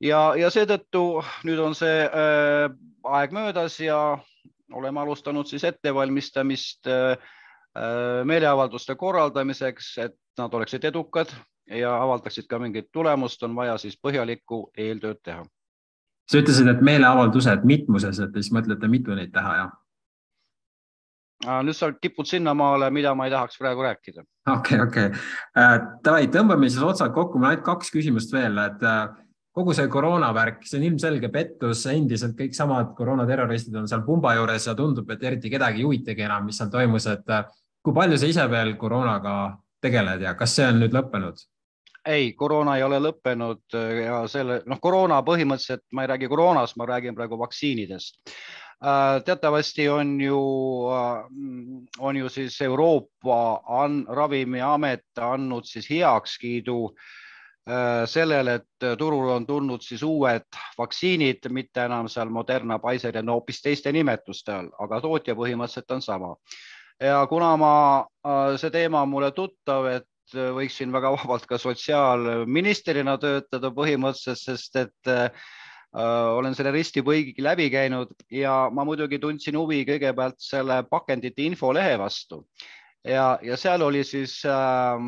ja, 0.00 0.20
ja 0.38 0.50
seetõttu 0.52 1.04
nüüd 1.46 1.60
on 1.62 1.76
see 1.78 2.04
äh, 2.04 2.68
aeg 3.16 3.34
möödas 3.36 3.78
ja 3.80 4.18
oleme 4.72 5.00
alustanud 5.00 5.48
siis 5.48 5.64
ettevalmistamist 5.64 6.88
äh, 6.90 7.16
äh, 7.76 8.24
meeleavalduste 8.24 8.96
korraldamiseks, 8.98 9.92
et 9.98 10.16
nad 10.38 10.54
oleksid 10.54 10.84
edukad 10.84 11.32
ja 11.70 11.96
avaldaksid 12.02 12.46
ka 12.50 12.58
mingit 12.62 12.92
tulemust, 12.92 13.42
on 13.42 13.56
vaja 13.56 13.78
siis 13.78 13.98
põhjalikku 14.02 14.70
eeltööd 14.76 15.22
teha. 15.24 15.44
sa 16.30 16.38
ütlesid, 16.38 16.68
et 16.70 16.80
meeleavaldused 16.82 17.64
mitmuses, 17.64 18.20
et 18.20 18.38
siis 18.38 18.52
mõtlete, 18.54 18.88
mitu 18.90 19.14
neid 19.14 19.32
teha, 19.34 19.56
jah? 19.62 19.74
nüüd 21.62 21.76
sa 21.76 21.90
kipud 21.92 22.26
sinnamaale, 22.26 22.88
mida 22.90 23.12
ma 23.14 23.26
ei 23.26 23.30
tahaks 23.30 23.58
praegu 23.60 23.82
rääkida. 23.84 24.24
okei 24.48 24.80
okay,, 24.80 24.86
okei 24.86 25.06
okay. 25.06 25.20
uh,. 25.58 25.76
Davai, 26.04 26.26
tõmbame 26.32 26.70
siis 26.70 26.82
otsad 26.82 27.12
kokku, 27.14 27.38
mul 27.38 27.48
on 27.48 27.50
ainult 27.54 27.66
kaks 27.66 27.92
küsimust 27.94 28.32
veel, 28.32 28.58
et 28.62 28.82
uh, 28.82 29.25
kogu 29.56 29.72
see 29.76 29.88
koroona 29.88 30.28
värk, 30.36 30.64
see 30.68 30.76
on 30.80 30.86
ilmselge 30.90 31.30
pettus, 31.32 31.86
endiselt 31.88 32.36
kõik 32.36 32.56
samad 32.56 32.92
koroonaterroristid 32.98 33.76
on 33.80 33.88
seal 33.88 34.02
pumba 34.04 34.34
juures 34.36 34.68
ja 34.68 34.74
tundub, 34.76 35.08
et 35.14 35.24
eriti 35.24 35.52
kedagi 35.52 35.80
ei 35.80 35.86
huvitagi 35.86 36.26
enam, 36.26 36.44
mis 36.48 36.60
seal 36.60 36.68
toimus, 36.72 37.08
et 37.08 37.32
äh, 37.32 37.46
kui 37.84 37.96
palju 37.96 38.20
sa 38.20 38.28
ise 38.28 38.44
veel 38.52 38.74
koroonaga 38.80 39.56
tegeled 39.82 40.26
ja 40.26 40.34
kas 40.36 40.58
see 40.58 40.68
on 40.68 40.82
nüüd 40.84 40.96
lõppenud? 40.96 41.40
ei, 42.06 42.28
koroona 42.38 42.76
ei 42.76 42.84
ole 42.86 43.00
lõppenud 43.08 43.78
äh, 43.80 44.04
ja 44.04 44.20
selle 44.30 44.60
noh, 44.68 44.80
koroona 44.82 45.22
põhimõtteliselt 45.26 45.86
ma 45.96 46.04
ei 46.04 46.12
räägi 46.12 46.30
koroonast, 46.30 46.76
ma 46.76 46.92
räägin 46.92 47.16
praegu 47.16 47.40
vaktsiinidest 47.40 48.20
teatavasti 49.24 49.86
on 49.88 50.10
ju, 50.20 50.38
on 52.04 52.16
ju 52.20 52.28
siis 52.28 52.58
Euroopa 52.60 53.38
Ravimiamet 54.12 55.22
andnud 55.24 55.64
siis 55.64 55.88
heakskiidu 55.88 56.82
äh, 56.90 56.92
Äh, 56.92 57.24
sellele, 58.06 58.54
et 58.54 58.84
turule 58.98 59.32
on 59.34 59.46
tulnud 59.46 59.82
siis 59.82 60.02
uued 60.06 60.58
vaktsiinid, 60.78 61.48
mitte 61.50 61.86
enam 61.88 62.08
seal 62.08 62.30
Moderna, 62.30 62.78
Pfizer 62.78 63.16
ja 63.18 63.22
no 63.26 63.40
hoopis 63.40 63.58
teiste 63.62 63.92
nimetuste 63.92 64.52
all, 64.54 64.68
aga 64.84 65.00
tootja 65.02 65.34
põhimõtteliselt 65.34 65.96
on 65.96 66.02
sama. 66.02 66.34
ja 67.02 67.26
kuna 67.28 67.56
ma, 67.60 67.72
äh, 68.26 68.54
see 68.56 68.70
teema 68.70 69.02
on 69.02 69.10
mulle 69.10 69.32
tuttav, 69.34 69.86
et 69.90 70.06
võiksin 70.32 70.92
väga 70.92 71.10
vabalt 71.16 71.46
ka 71.46 71.58
sotsiaalministrina 71.58 73.18
töötada 73.18 73.70
põhimõtteliselt, 73.74 74.38
sest 74.38 74.76
et 74.76 75.10
äh, 75.10 75.30
olen 75.96 76.54
selle 76.54 76.70
risti-põigi 76.74 77.42
läbi 77.42 77.68
käinud 77.70 78.14
ja 78.30 78.68
ma 78.70 78.84
muidugi 78.84 79.18
tundsin 79.18 79.56
huvi 79.56 79.82
kõigepealt 79.88 80.38
selle 80.38 80.82
pakendite 80.90 81.42
infolehe 81.42 81.98
vastu 81.98 82.44
ja, 83.06 83.38
ja 83.42 83.56
seal 83.56 83.82
oli 83.86 84.02
siis 84.04 84.42
äh, 84.44 84.98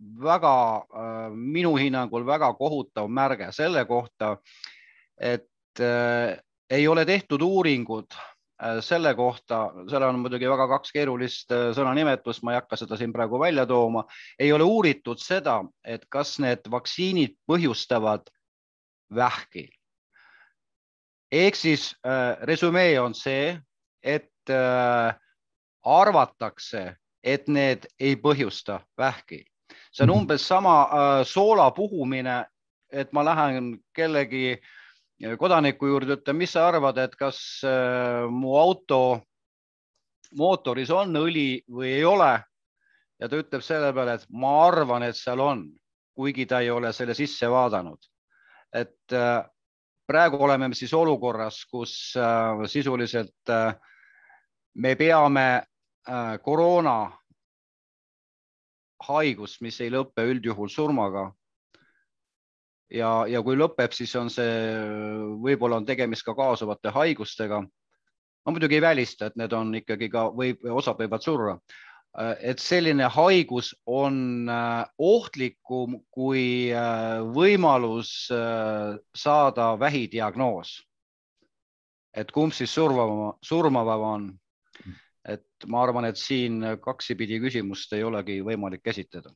väga, 0.00 0.76
äh, 0.76 1.30
minu 1.30 1.76
hinnangul 1.76 2.26
väga 2.26 2.52
kohutav 2.54 3.08
märge 3.08 3.52
selle 3.52 3.84
kohta, 3.84 4.36
et 5.16 5.80
äh, 5.80 6.38
ei 6.70 6.88
ole 6.88 7.04
tehtud 7.04 7.42
uuringud 7.42 8.12
äh, 8.12 8.80
selle 8.80 9.14
kohta, 9.14 9.72
seal 9.90 10.02
on 10.02 10.20
muidugi 10.20 10.48
väga 10.48 10.68
kaks 10.68 10.92
keerulist 10.92 11.52
sõnanimetust, 11.78 12.44
ma 12.44 12.52
ei 12.52 12.60
hakka 12.60 12.76
seda 12.80 12.98
siin 13.00 13.12
praegu 13.12 13.40
välja 13.40 13.66
tooma, 13.66 14.04
ei 14.38 14.52
ole 14.52 14.64
uuritud 14.64 15.22
seda, 15.22 15.62
et 15.84 16.04
kas 16.08 16.38
need 16.42 16.68
vaktsiinid 16.70 17.36
põhjustavad 17.48 18.28
vähki. 19.14 19.70
ehk 21.32 21.56
siis 21.56 21.94
resümee 22.42 23.00
on 23.00 23.14
see, 23.14 23.58
et 24.02 24.50
arvatakse, 25.84 26.96
et 27.22 27.48
need 27.48 27.86
ei 27.98 28.16
põhjusta 28.16 28.80
vähki 28.98 29.44
see 29.92 30.04
on 30.04 30.10
mhm. 30.10 30.18
umbes 30.18 30.48
sama 30.48 30.82
äh, 30.82 31.24
soola 31.24 31.70
puhumine, 31.70 32.44
et 32.92 33.12
ma 33.12 33.24
lähen 33.24 33.78
kellegi 33.94 34.52
äh, 35.24 35.36
kodaniku 35.38 35.86
juurde, 35.86 36.18
ütlen, 36.18 36.36
mis 36.36 36.52
sa 36.52 36.68
arvad, 36.68 36.98
et 36.98 37.16
kas 37.16 37.40
äh, 37.64 38.26
mu 38.30 38.56
auto 38.60 39.00
mootoris 40.36 40.90
on 40.90 41.16
õli 41.16 41.64
või 41.72 41.94
ei 41.96 42.04
ole. 42.04 42.34
ja 43.16 43.28
ta 43.32 43.38
ütleb 43.40 43.62
selle 43.64 43.92
peale, 43.96 44.18
et 44.18 44.26
ma 44.28 44.66
arvan, 44.66 45.06
et 45.06 45.16
seal 45.16 45.40
on, 45.40 45.64
kuigi 46.16 46.44
ta 46.46 46.60
ei 46.60 46.70
ole 46.70 46.92
selle 46.92 47.14
sisse 47.14 47.48
vaadanud. 47.48 47.98
et 48.76 49.14
praegu 50.06 50.36
oleme 50.44 50.68
siis 50.74 50.92
olukorras, 50.92 51.62
kus 51.70 52.12
sisuliselt 52.66 53.52
me 54.74 54.94
peame 54.96 55.62
koroona 56.42 56.98
haigust, 59.04 59.60
mis 59.60 59.80
ei 59.80 59.90
lõpe 59.92 60.24
üldjuhul 60.30 60.70
surmaga. 60.72 61.32
ja, 62.90 63.26
ja 63.26 63.42
kui 63.42 63.56
lõpeb, 63.56 63.92
siis 63.92 64.14
on 64.16 64.30
see, 64.30 64.52
võib-olla 65.42 65.80
on 65.80 65.86
tegemist 65.86 66.24
ka 66.24 66.34
kaasuvate 66.34 66.92
haigustega. 66.94 67.60
ma 68.46 68.52
muidugi 68.52 68.78
ei 68.78 68.82
välista, 68.82 69.26
et 69.26 69.36
need 69.36 69.52
on 69.52 69.74
ikkagi 69.74 70.08
ka 70.08 70.28
või 70.30 70.56
osad 70.70 70.98
võivad 70.98 71.22
surra. 71.22 71.58
et 72.40 72.58
selline 72.58 73.08
haigus 73.12 73.74
on 73.86 74.48
äh, 74.48 74.86
ohtlikum 74.98 76.00
kui 76.10 76.72
äh, 76.72 77.20
võimalus 77.20 78.30
äh, 78.32 78.96
saada 79.14 79.78
vähidiagnoos. 79.78 80.82
et 82.14 82.32
kumb 82.32 82.52
siis 82.52 82.74
surmavam, 82.74 83.34
surmavam 83.42 84.00
on 84.00 84.38
et 85.28 85.66
ma 85.66 85.82
arvan, 85.82 86.06
et 86.08 86.18
siin 86.20 86.62
kaksipidi 86.82 87.40
küsimust 87.42 87.92
ei 87.96 88.04
olegi 88.06 88.40
võimalik 88.46 88.84
käsitleda. 88.84 89.32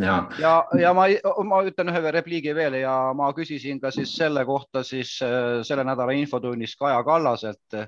ja, 0.00 0.16
ja, 0.38 0.54
ja 0.80 0.92
ma, 0.94 1.06
ma 1.48 1.62
ütlen 1.64 1.92
ühe 1.92 2.12
repliigi 2.12 2.54
veel 2.54 2.80
ja 2.82 2.96
ma 3.16 3.30
küsisin 3.32 3.80
ka 3.80 3.92
siis 3.94 4.12
selle 4.16 4.44
kohta 4.44 4.82
siis 4.84 5.14
äh, 5.24 5.62
selle 5.64 5.86
nädala 5.86 6.12
infotunnis 6.12 6.76
Kaja 6.76 7.02
Kallaselt 7.06 7.80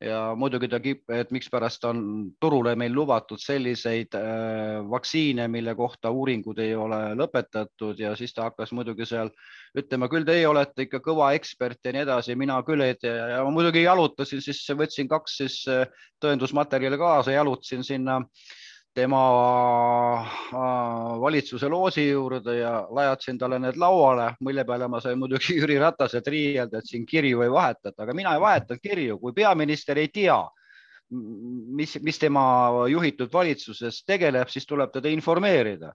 ja 0.00 0.18
muidugi 0.38 0.68
ta 0.70 0.78
kip-, 0.82 1.10
et 1.14 1.32
mikspärast 1.34 1.84
on 1.88 2.02
turule 2.40 2.74
meil 2.78 2.94
lubatud 2.94 3.40
selliseid 3.42 4.14
äh, 4.14 4.78
vaktsiine, 4.90 5.48
mille 5.50 5.74
kohta 5.78 6.12
uuringud 6.14 6.58
ei 6.62 6.74
ole 6.78 7.00
lõpetatud 7.18 7.98
ja 7.98 8.14
siis 8.18 8.34
ta 8.34 8.46
hakkas 8.48 8.72
muidugi 8.76 9.08
seal 9.08 9.32
ütlema, 9.78 10.08
küll 10.12 10.26
teie 10.28 10.46
olete 10.48 10.86
ikka 10.86 11.02
kõva 11.04 11.32
ekspert 11.38 11.82
ja 11.84 11.94
nii 11.94 12.04
edasi, 12.06 12.38
mina 12.38 12.60
küll 12.66 12.86
ei 12.86 12.94
tea. 13.00 13.34
Ja 13.34 13.42
ma 13.46 13.52
muidugi 13.54 13.82
jalutasin, 13.82 14.42
siis 14.44 14.62
võtsin 14.78 15.10
kaks 15.10 15.36
siis 15.42 15.58
äh, 15.72 15.86
tõendusmaterjali 16.22 16.98
kaasa, 17.00 17.34
jalutasin 17.34 17.84
sinna 17.86 18.22
äh, 18.22 18.56
tema 18.94 19.22
äh, 20.20 21.20
valitsuse 21.20 21.68
loosi 21.68 22.08
juurde 22.10 22.56
ja 22.58 22.72
lajatasin 22.90 23.38
talle 23.38 23.58
need 23.62 23.76
lauale, 23.76 24.32
mille 24.40 24.64
peale 24.64 24.88
ma 24.88 25.00
sain 25.00 25.18
muidugi 25.18 25.56
Jüri 25.60 25.78
Rataselt 25.78 26.26
riielda, 26.26 26.78
et 26.78 26.90
siin 26.90 27.06
kirju 27.06 27.42
ei 27.46 27.50
vahetata, 27.52 28.02
aga 28.02 28.14
mina 28.16 28.34
ei 28.34 28.40
vahetanud 28.42 28.82
kirju, 28.82 29.18
kui 29.22 29.36
peaminister 29.36 29.98
ei 29.98 30.08
tea, 30.14 30.38
mis, 31.10 31.98
mis 32.04 32.18
tema 32.18 32.44
juhitud 32.90 33.32
valitsuses 33.32 34.02
tegeleb, 34.06 34.50
siis 34.52 34.66
tuleb 34.66 34.92
teda 34.92 35.12
informeerida. 35.12 35.92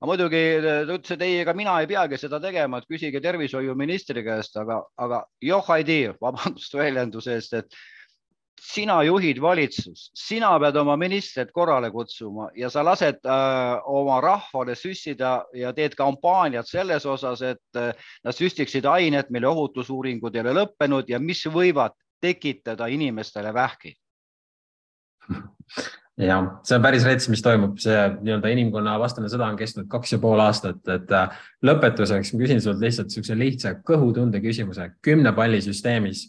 Aga 0.00 0.08
muidugi 0.08 0.42
ta 0.64 0.74
ütles, 0.86 1.12
et 1.12 1.22
ei, 1.26 1.38
ega 1.42 1.52
mina 1.52 1.74
ei 1.82 1.88
peagi 1.88 2.16
seda 2.20 2.38
tegema, 2.40 2.78
et 2.80 2.88
küsige 2.88 3.20
tervishoiuministri 3.20 4.24
käest, 4.24 4.54
aga, 4.56 4.80
aga 4.96 5.24
joh 5.44 5.72
ei 5.76 5.84
tea, 5.84 6.14
vabandust 6.24 6.76
väljenduse 6.78 7.36
eest, 7.36 7.58
et 7.58 7.80
sina 8.60 9.00
juhid 9.06 9.40
valitsust, 9.42 10.10
sina 10.16 10.52
pead 10.60 10.76
oma 10.80 10.96
ministrid 11.00 11.50
korrale 11.54 11.90
kutsuma 11.90 12.50
ja 12.56 12.70
sa 12.70 12.84
lased 12.84 13.24
äh, 13.24 13.80
oma 13.88 14.20
rahvale 14.20 14.76
süstida 14.78 15.40
ja 15.56 15.72
teed 15.76 15.96
kampaaniat 15.98 16.68
selles 16.68 17.06
osas, 17.06 17.42
et 17.42 17.80
äh, 17.80 17.94
nad 18.24 18.36
süstiksid 18.36 18.86
ainet, 18.90 19.30
mille 19.30 19.48
ohutusuuringud 19.48 20.36
ei 20.36 20.44
ole 20.44 20.56
lõppenud 20.60 21.08
ja 21.08 21.20
mis 21.22 21.42
võivad 21.48 21.96
tekitada 22.20 22.90
inimestele 22.92 23.54
vähki. 23.54 23.94
jah, 26.20 26.50
see 26.66 26.76
on 26.76 26.82
päris 26.84 27.06
rets, 27.08 27.30
mis 27.32 27.42
toimub, 27.42 27.78
see 27.80 27.96
nii-öelda 28.20 28.50
inimkonna 28.52 28.98
vastane 29.00 29.30
sõda 29.32 29.48
on 29.48 29.56
kestnud 29.56 29.88
kaks 29.88 30.12
ja 30.16 30.18
pool 30.20 30.42
aastat, 30.44 30.82
et 30.92 31.16
äh, 31.16 31.40
lõpetuseks 31.64 32.34
ma 32.34 32.42
küsin 32.44 32.60
sult 32.60 32.82
lihtsalt 32.84 33.08
niisuguse 33.08 33.38
lihtsa 33.38 33.74
kõhutunde 33.88 34.42
küsimuse 34.44 34.90
kümne 35.04 35.32
palli 35.32 35.62
süsteemis 35.64 36.28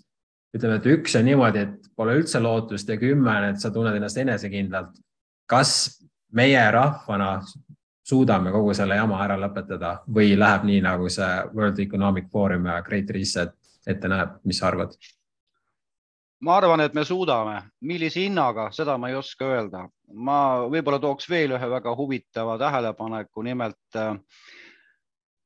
ütleme, 0.55 0.77
et 0.79 0.87
üks 0.93 1.15
on 1.19 1.25
niimoodi, 1.27 1.65
et 1.65 1.91
pole 1.95 2.17
üldse 2.19 2.41
lootust 2.43 2.89
ja 2.89 2.97
kümme 2.99 3.31
on, 3.31 3.49
et 3.51 3.61
sa 3.61 3.71
tunned 3.71 3.95
ennast 3.95 4.17
enesekindlalt. 4.17 4.99
kas 5.51 6.01
meie 6.31 6.61
rahvana 6.71 7.41
suudame 8.07 8.51
kogu 8.51 8.73
selle 8.73 8.95
jama 8.95 9.19
ära 9.23 9.37
lõpetada 9.39 9.97
või 10.07 10.35
läheb 10.39 10.67
nii, 10.67 10.81
nagu 10.83 11.09
see 11.09 11.31
World 11.55 11.79
Economic 11.79 12.29
Forum 12.31 12.65
ja 12.65 12.81
Great 12.81 13.09
Reset 13.09 13.53
ette 13.87 14.07
näeb, 14.07 14.39
mis 14.45 14.61
sa 14.61 14.69
arvad? 14.71 14.95
ma 16.41 16.55
arvan, 16.57 16.81
et 16.81 16.95
me 16.97 17.03
suudame, 17.05 17.59
millise 17.85 18.23
hinnaga, 18.23 18.71
seda 18.73 18.95
ma 18.97 19.11
ei 19.11 19.15
oska 19.15 19.45
öelda. 19.45 19.85
ma 20.13 20.37
võib-olla 20.71 20.99
tooks 20.99 21.29
veel 21.29 21.53
ühe 21.55 21.69
väga 21.69 21.93
huvitava 21.95 22.57
tähelepaneku, 22.57 23.43
nimelt 23.45 23.99
äh, 23.99 24.17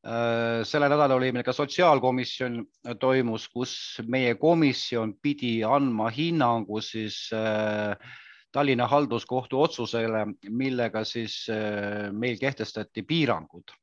Äh, 0.05 0.61
sellel 0.69 0.91
nädalal 0.93 1.17
oli 1.17 1.31
meil 1.33 1.43
ka 1.47 1.53
sotsiaalkomisjon 1.55 2.59
toimus, 3.01 3.47
kus 3.49 3.71
meie 4.05 4.35
komisjon 4.37 5.15
pidi 5.17 5.63
andma 5.65 6.11
hinnangu 6.13 6.77
siis 6.85 7.31
äh, 7.33 7.95
Tallinna 8.53 8.85
halduskohtu 8.87 9.63
otsusele, 9.65 10.21
millega 10.49 11.01
siis 11.09 11.39
äh, 11.49 12.11
meil 12.13 12.37
kehtestati 12.37 13.01
piirangud 13.01 13.73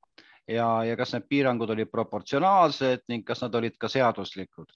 ja, 0.47 0.69
ja 0.87 0.95
kas 0.97 1.17
need 1.17 1.27
piirangud 1.27 1.75
olid 1.75 1.91
proportsionaalsed 1.91 3.03
ning 3.11 3.27
kas 3.27 3.43
nad 3.43 3.59
olid 3.59 3.75
ka 3.75 3.91
seaduslikud. 3.91 4.71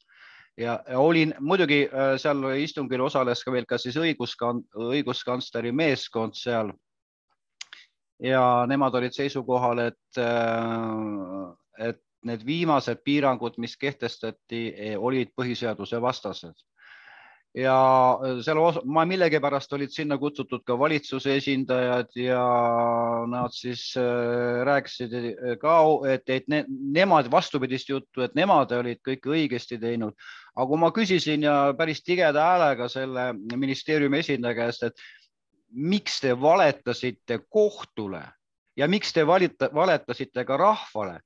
ja 0.59 0.81
olin 0.99 1.35
muidugi 1.39 1.85
seal 2.19 2.43
istungil 2.59 3.07
osales 3.07 3.45
ka 3.45 3.53
veel 3.53 3.71
ka 3.71 3.79
siis 3.79 3.95
õiguskan-, 4.03 4.65
õiguskantsleri 4.75 5.71
meeskond 5.71 6.35
seal 6.35 6.75
ja 8.23 8.67
nemad 8.69 8.95
olid 8.95 9.15
seisukohal, 9.17 9.87
et, 9.91 10.21
äh, 10.21 11.89
et 11.89 12.01
need 12.27 12.47
viimased 12.47 13.03
piirangud, 13.05 13.59
mis 13.63 13.77
kehtestati, 13.77 14.63
eh, 14.77 14.97
olid 14.99 15.35
põhiseaduse 15.37 16.01
vastased. 16.03 16.65
ja 17.57 17.73
seal 18.45 18.59
ma 18.85 19.07
millegipärast 19.09 19.71
olid 19.73 19.89
sinna 19.89 20.19
kutsutud 20.21 20.61
ka 20.67 20.75
valitsuse 20.77 21.39
esindajad 21.39 22.11
ja 22.21 22.43
nad 23.33 23.55
siis 23.57 23.95
äh, 23.97 24.61
rääkisid 24.69 25.15
ka, 25.63 25.77
et, 26.13 26.29
et 26.29 26.51
ne, 26.53 26.67
nemad 26.69 27.31
vastupidist 27.33 27.89
juttu, 27.89 28.21
et 28.27 28.37
nemad 28.37 28.75
olid 28.77 29.01
kõike 29.01 29.33
õigesti 29.33 29.81
teinud. 29.81 30.13
aga 30.53 30.67
kui 30.69 30.83
ma 30.85 30.93
küsisin 30.93 31.49
ja 31.49 31.73
päris 31.79 32.05
tigeda 32.05 32.45
häälega 32.45 32.91
selle 32.93 33.31
ministeeriumi 33.57 34.21
esindaja 34.21 34.61
käest, 34.61 34.83
et 34.91 35.01
miks 35.71 36.21
te 36.21 36.33
valetasite 36.41 37.39
kohtule 37.51 38.23
ja 38.77 38.89
miks 38.89 39.13
te 39.13 39.27
valita, 39.27 39.71
valetasite 39.75 40.45
ka 40.45 40.57
rahvale, 40.61 41.21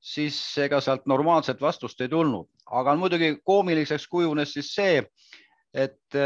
siis 0.00 0.36
ega 0.58 0.80
sealt 0.80 1.06
normaalset 1.06 1.60
vastust 1.60 2.00
ei 2.00 2.08
tulnud. 2.08 2.48
aga 2.70 2.94
muidugi 2.96 3.40
koomiliseks 3.44 4.06
kujunes 4.06 4.52
siis 4.52 4.74
see, 4.74 5.04
et 5.74 6.18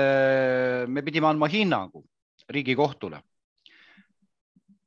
me 0.87 1.03
pidime 1.03 1.27
andma 1.27 1.49
hinnangu 1.49 2.05
Riigikohtule. 2.49 3.23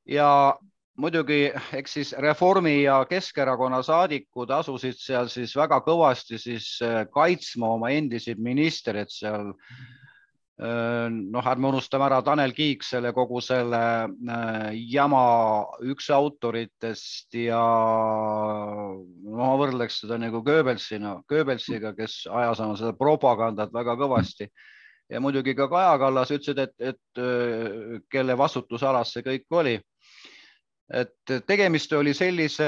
ja 0.05 0.57
muidugi, 0.97 1.51
eks 1.73 1.93
siis 1.93 2.13
Reformi 2.13 2.83
ja 2.83 3.05
Keskerakonna 3.09 3.81
saadikud 3.83 4.49
asusid 4.49 4.97
seal 4.97 5.29
siis 5.29 5.55
väga 5.55 5.79
kõvasti 5.85 6.37
siis 6.41 6.79
kaitsma 7.13 7.73
oma 7.73 7.89
endiseid 7.89 8.39
ministreid 8.41 9.09
seal 9.13 9.53
noh, 10.57 11.45
ärme 11.45 11.67
unustame 11.69 12.07
ära 12.07 12.21
Tanel 12.25 12.53
Kiik 12.57 12.81
selle 12.83 13.11
kogu 13.13 13.41
selle 13.45 13.79
jama 14.73 15.25
üks 15.85 16.09
autoritest 16.09 17.35
ja 17.37 17.59
no 17.61 19.37
ma 19.37 19.51
võrdleks 19.59 20.01
seda 20.01 20.17
nagu 20.17 20.41
Goebbelsina, 20.41 21.19
Goebbelsiga, 21.29 21.93
kes 21.93 22.23
ajas 22.31 22.63
oma 22.65 22.77
seda 22.79 22.95
propagandat 22.97 23.69
väga 23.73 23.93
kõvasti 23.99 24.49
ja 25.09 25.21
muidugi 25.21 25.53
ka 25.55 25.67
Kaja 25.69 25.93
Kallas 26.01 26.33
ütlesid, 26.33 26.63
et, 26.63 26.73
et 26.81 28.01
kelle 28.09 28.37
vastutusalas 28.37 29.13
see 29.13 29.27
kõik 29.27 29.45
oli. 29.61 29.77
et 30.87 31.31
tegemist 31.45 31.93
oli 31.93 32.13
sellise 32.15 32.65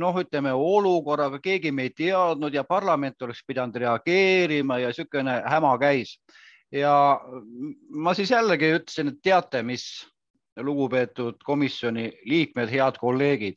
noh, 0.00 0.16
ütleme 0.16 0.52
olukorraga, 0.56 1.38
keegi 1.38 1.70
me 1.70 1.84
ei 1.84 1.90
teadnud 1.94 2.54
ja 2.54 2.64
parlament 2.64 3.22
oleks 3.22 3.44
pidanud 3.46 3.76
reageerima 3.76 4.78
ja 4.80 4.88
niisugune 4.88 5.42
häma 5.46 5.74
käis 5.78 6.16
ja 6.72 7.20
ma 7.90 8.14
siis 8.14 8.30
jällegi 8.30 8.74
ütlesin, 8.76 9.12
et 9.12 9.22
teate, 9.22 9.62
mis 9.62 9.86
lugupeetud 10.56 11.40
komisjoni 11.44 12.10
liikmed, 12.26 12.70
head 12.70 12.98
kolleegid, 13.00 13.56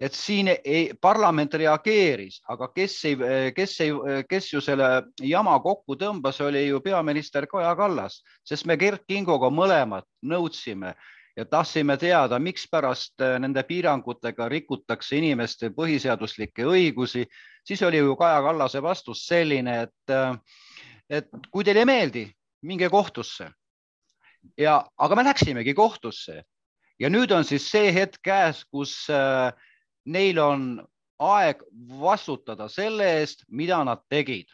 et 0.00 0.14
siin 0.14 0.50
ei, 0.52 0.90
parlament 1.00 1.54
reageeris, 1.54 2.40
aga 2.52 2.68
kes 2.74 2.96
ei, 3.08 3.18
kes 3.56 3.80
ei, 3.80 3.92
kes 4.28 4.52
ju 4.52 4.60
selle 4.60 4.88
jama 5.22 5.56
kokku 5.64 5.96
tõmbas, 5.96 6.40
oli 6.44 6.66
ju 6.66 6.80
peaminister 6.84 7.46
Kaja 7.48 7.74
Kallas, 7.76 8.20
sest 8.44 8.66
me 8.66 8.76
Kert 8.76 9.06
Kingoga 9.08 9.50
mõlemad 9.50 10.04
nõudsime 10.22 10.94
ja 11.36 11.44
tahtsime 11.44 11.96
teada, 12.00 12.38
mikspärast 12.40 13.24
nende 13.40 13.62
piirangutega 13.68 14.48
rikutakse 14.48 15.16
inimeste 15.16 15.70
põhiseaduslikke 15.76 16.64
õigusi, 16.68 17.24
siis 17.64 17.82
oli 17.82 18.02
ju 18.02 18.16
Kaja 18.16 18.42
Kallase 18.44 18.82
vastus 18.82 19.24
selline, 19.28 19.82
et 19.86 20.16
et 21.10 21.28
kui 21.50 21.64
teile 21.64 21.84
ei 21.84 21.88
meeldi, 21.88 22.24
minge 22.62 22.88
kohtusse. 22.90 23.50
ja, 24.58 24.84
aga 24.98 25.16
me 25.16 25.24
läksimegi 25.26 25.74
kohtusse 25.74 26.42
ja 27.00 27.10
nüüd 27.10 27.32
on 27.34 27.44
siis 27.44 27.66
see 27.70 27.92
hetk 27.94 28.20
käes, 28.24 28.64
kus 28.70 29.08
äh, 29.12 29.52
neil 30.06 30.38
on 30.38 30.68
aeg 31.18 31.62
vastutada 32.00 32.68
selle 32.68 33.08
eest, 33.20 33.44
mida 33.48 33.82
nad 33.84 34.04
tegid. 34.10 34.46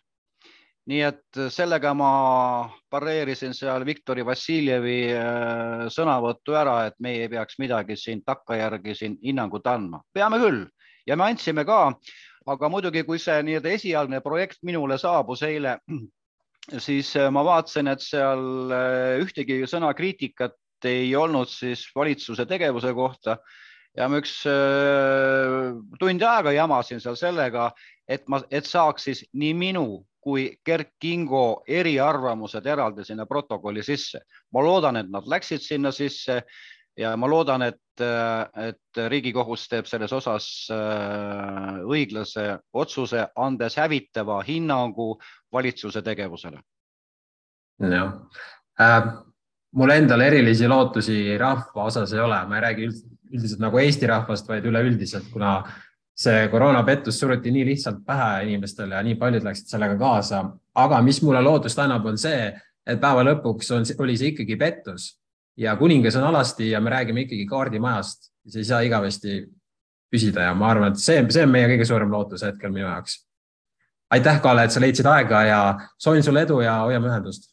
nii 0.82 1.02
et 1.06 1.38
sellega 1.54 1.92
ma 1.94 2.68
pareerisin 2.90 3.52
seal 3.54 3.84
Viktori 3.86 4.24
Vassiljevi 4.26 5.12
äh, 5.14 5.84
sõnavõttu 5.94 6.56
ära, 6.58 6.88
et 6.88 6.96
meie 6.98 7.20
ei 7.22 7.30
peaks 7.30 7.60
midagi 7.62 7.94
siin 7.96 8.24
takkajärgi 8.26 8.94
siin 8.98 9.14
hinnangut 9.22 9.66
andma, 9.70 10.02
peame 10.12 10.40
küll 10.42 10.64
ja 11.06 11.16
me 11.16 11.28
andsime 11.30 11.62
ka, 11.64 11.94
aga 12.50 12.68
muidugi, 12.68 13.04
kui 13.06 13.22
see 13.22 13.38
nii-öelda 13.46 13.76
esialgne 13.76 14.20
projekt 14.24 14.58
minule 14.66 14.98
saabus 14.98 15.44
eile 15.46 15.76
siis 16.78 17.16
äh, 17.16 17.30
ma 17.30 17.44
vaatasin, 17.44 17.90
et 17.90 18.04
seal 18.04 18.72
äh, 18.72 19.18
ühtegi 19.22 19.62
sõna 19.70 19.92
kriitikat 19.98 20.58
ei 20.88 21.12
olnud 21.16 21.50
siis 21.50 21.84
valitsuse 21.94 22.46
tegevuse 22.50 22.92
kohta 22.94 23.36
ja 23.96 24.08
ma 24.08 24.20
üks 24.22 24.40
äh, 24.50 25.72
tund 26.00 26.24
aega 26.26 26.54
jamasin 26.54 27.02
seal 27.02 27.18
sellega, 27.18 27.70
et 28.08 28.26
ma, 28.28 28.42
et 28.50 28.66
saaks 28.66 29.08
siis 29.08 29.24
nii 29.32 29.52
minu 29.58 29.86
kui 30.22 30.52
Gerd 30.64 30.92
Kingo 31.02 31.64
eriarvamused 31.66 32.66
eraldi 32.66 33.04
sinna 33.04 33.26
protokolli 33.26 33.82
sisse. 33.82 34.22
ma 34.54 34.62
loodan, 34.62 34.96
et 34.96 35.10
nad 35.10 35.26
läksid 35.26 35.62
sinna 35.62 35.90
sisse 35.92 36.42
ja 36.98 37.14
ma 37.16 37.28
loodan, 37.30 37.62
et, 37.62 38.02
et 38.02 39.00
Riigikohus 39.08 39.66
teeb 39.70 39.88
selles 39.88 40.12
osas 40.12 40.46
äh, 40.72 41.80
õiglase 41.88 42.46
otsuse, 42.72 43.26
andes 43.36 43.76
hävitava 43.80 44.40
hinnangu 44.46 45.14
valitsuse 45.52 46.02
tegevusele. 46.02 46.60
jah 47.82 48.12
äh,, 48.80 49.12
mul 49.72 49.90
endal 49.90 50.20
erilisi 50.20 50.68
lootusi 50.68 51.38
rahva 51.38 51.88
osas 51.88 52.12
ei 52.12 52.20
ole, 52.20 52.42
ma 52.48 52.58
ei 52.58 52.66
räägi 52.66 52.90
üldiselt 53.32 53.62
nagu 53.64 53.80
Eesti 53.80 54.06
rahvast, 54.06 54.48
vaid 54.48 54.66
üleüldiselt, 54.68 55.30
kuna 55.32 55.62
see 56.22 56.44
koroonapettus 56.52 57.16
suruti 57.20 57.50
nii 57.50 57.64
lihtsalt 57.70 58.02
pähe 58.06 58.44
inimestele 58.44 58.94
ja 58.94 59.00
nii 59.02 59.16
paljud 59.16 59.46
läksid 59.48 59.72
sellega 59.72 59.96
kaasa. 59.98 60.44
aga 60.74 61.00
mis 61.02 61.22
mulle 61.22 61.40
lootust 61.42 61.78
annab, 61.78 62.06
on 62.06 62.18
see, 62.18 62.52
et 62.86 63.00
päeva 63.00 63.24
lõpuks 63.24 63.72
on, 63.72 63.88
oli 64.04 64.16
see 64.16 64.32
ikkagi 64.34 64.56
pettus 64.60 65.21
ja 65.56 65.76
kuningas 65.76 66.16
on 66.16 66.24
alasti 66.24 66.70
ja 66.70 66.80
me 66.80 66.90
räägime 66.90 67.26
ikkagi 67.26 67.46
kaardimajast, 67.46 68.32
see 68.48 68.60
ei 68.60 68.68
saa 68.68 68.80
igavesti 68.80 69.42
püsida 70.12 70.48
ja 70.48 70.54
ma 70.54 70.70
arvan, 70.72 70.92
et 70.92 71.00
see, 71.00 71.20
see 71.32 71.44
on 71.46 71.52
meie 71.52 71.68
kõige 71.70 71.86
suurem 71.88 72.12
lootus 72.12 72.44
hetkel 72.46 72.72
minu 72.72 72.86
jaoks. 72.86 73.22
aitäh, 74.12 74.40
Kalle, 74.44 74.64
et 74.64 74.74
sa 74.74 74.80
leidsid 74.80 75.08
aega 75.08 75.42
ja 75.48 75.62
soovin 75.98 76.22
sulle 76.22 76.44
edu 76.44 76.60
ja 76.60 76.78
hoiame 76.84 77.08
ühendust. 77.08 77.52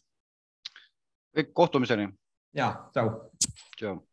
kohtumiseni. 1.53 2.09
ja, 2.53 2.73
tšau. 2.93 3.31
tšau. 3.77 4.08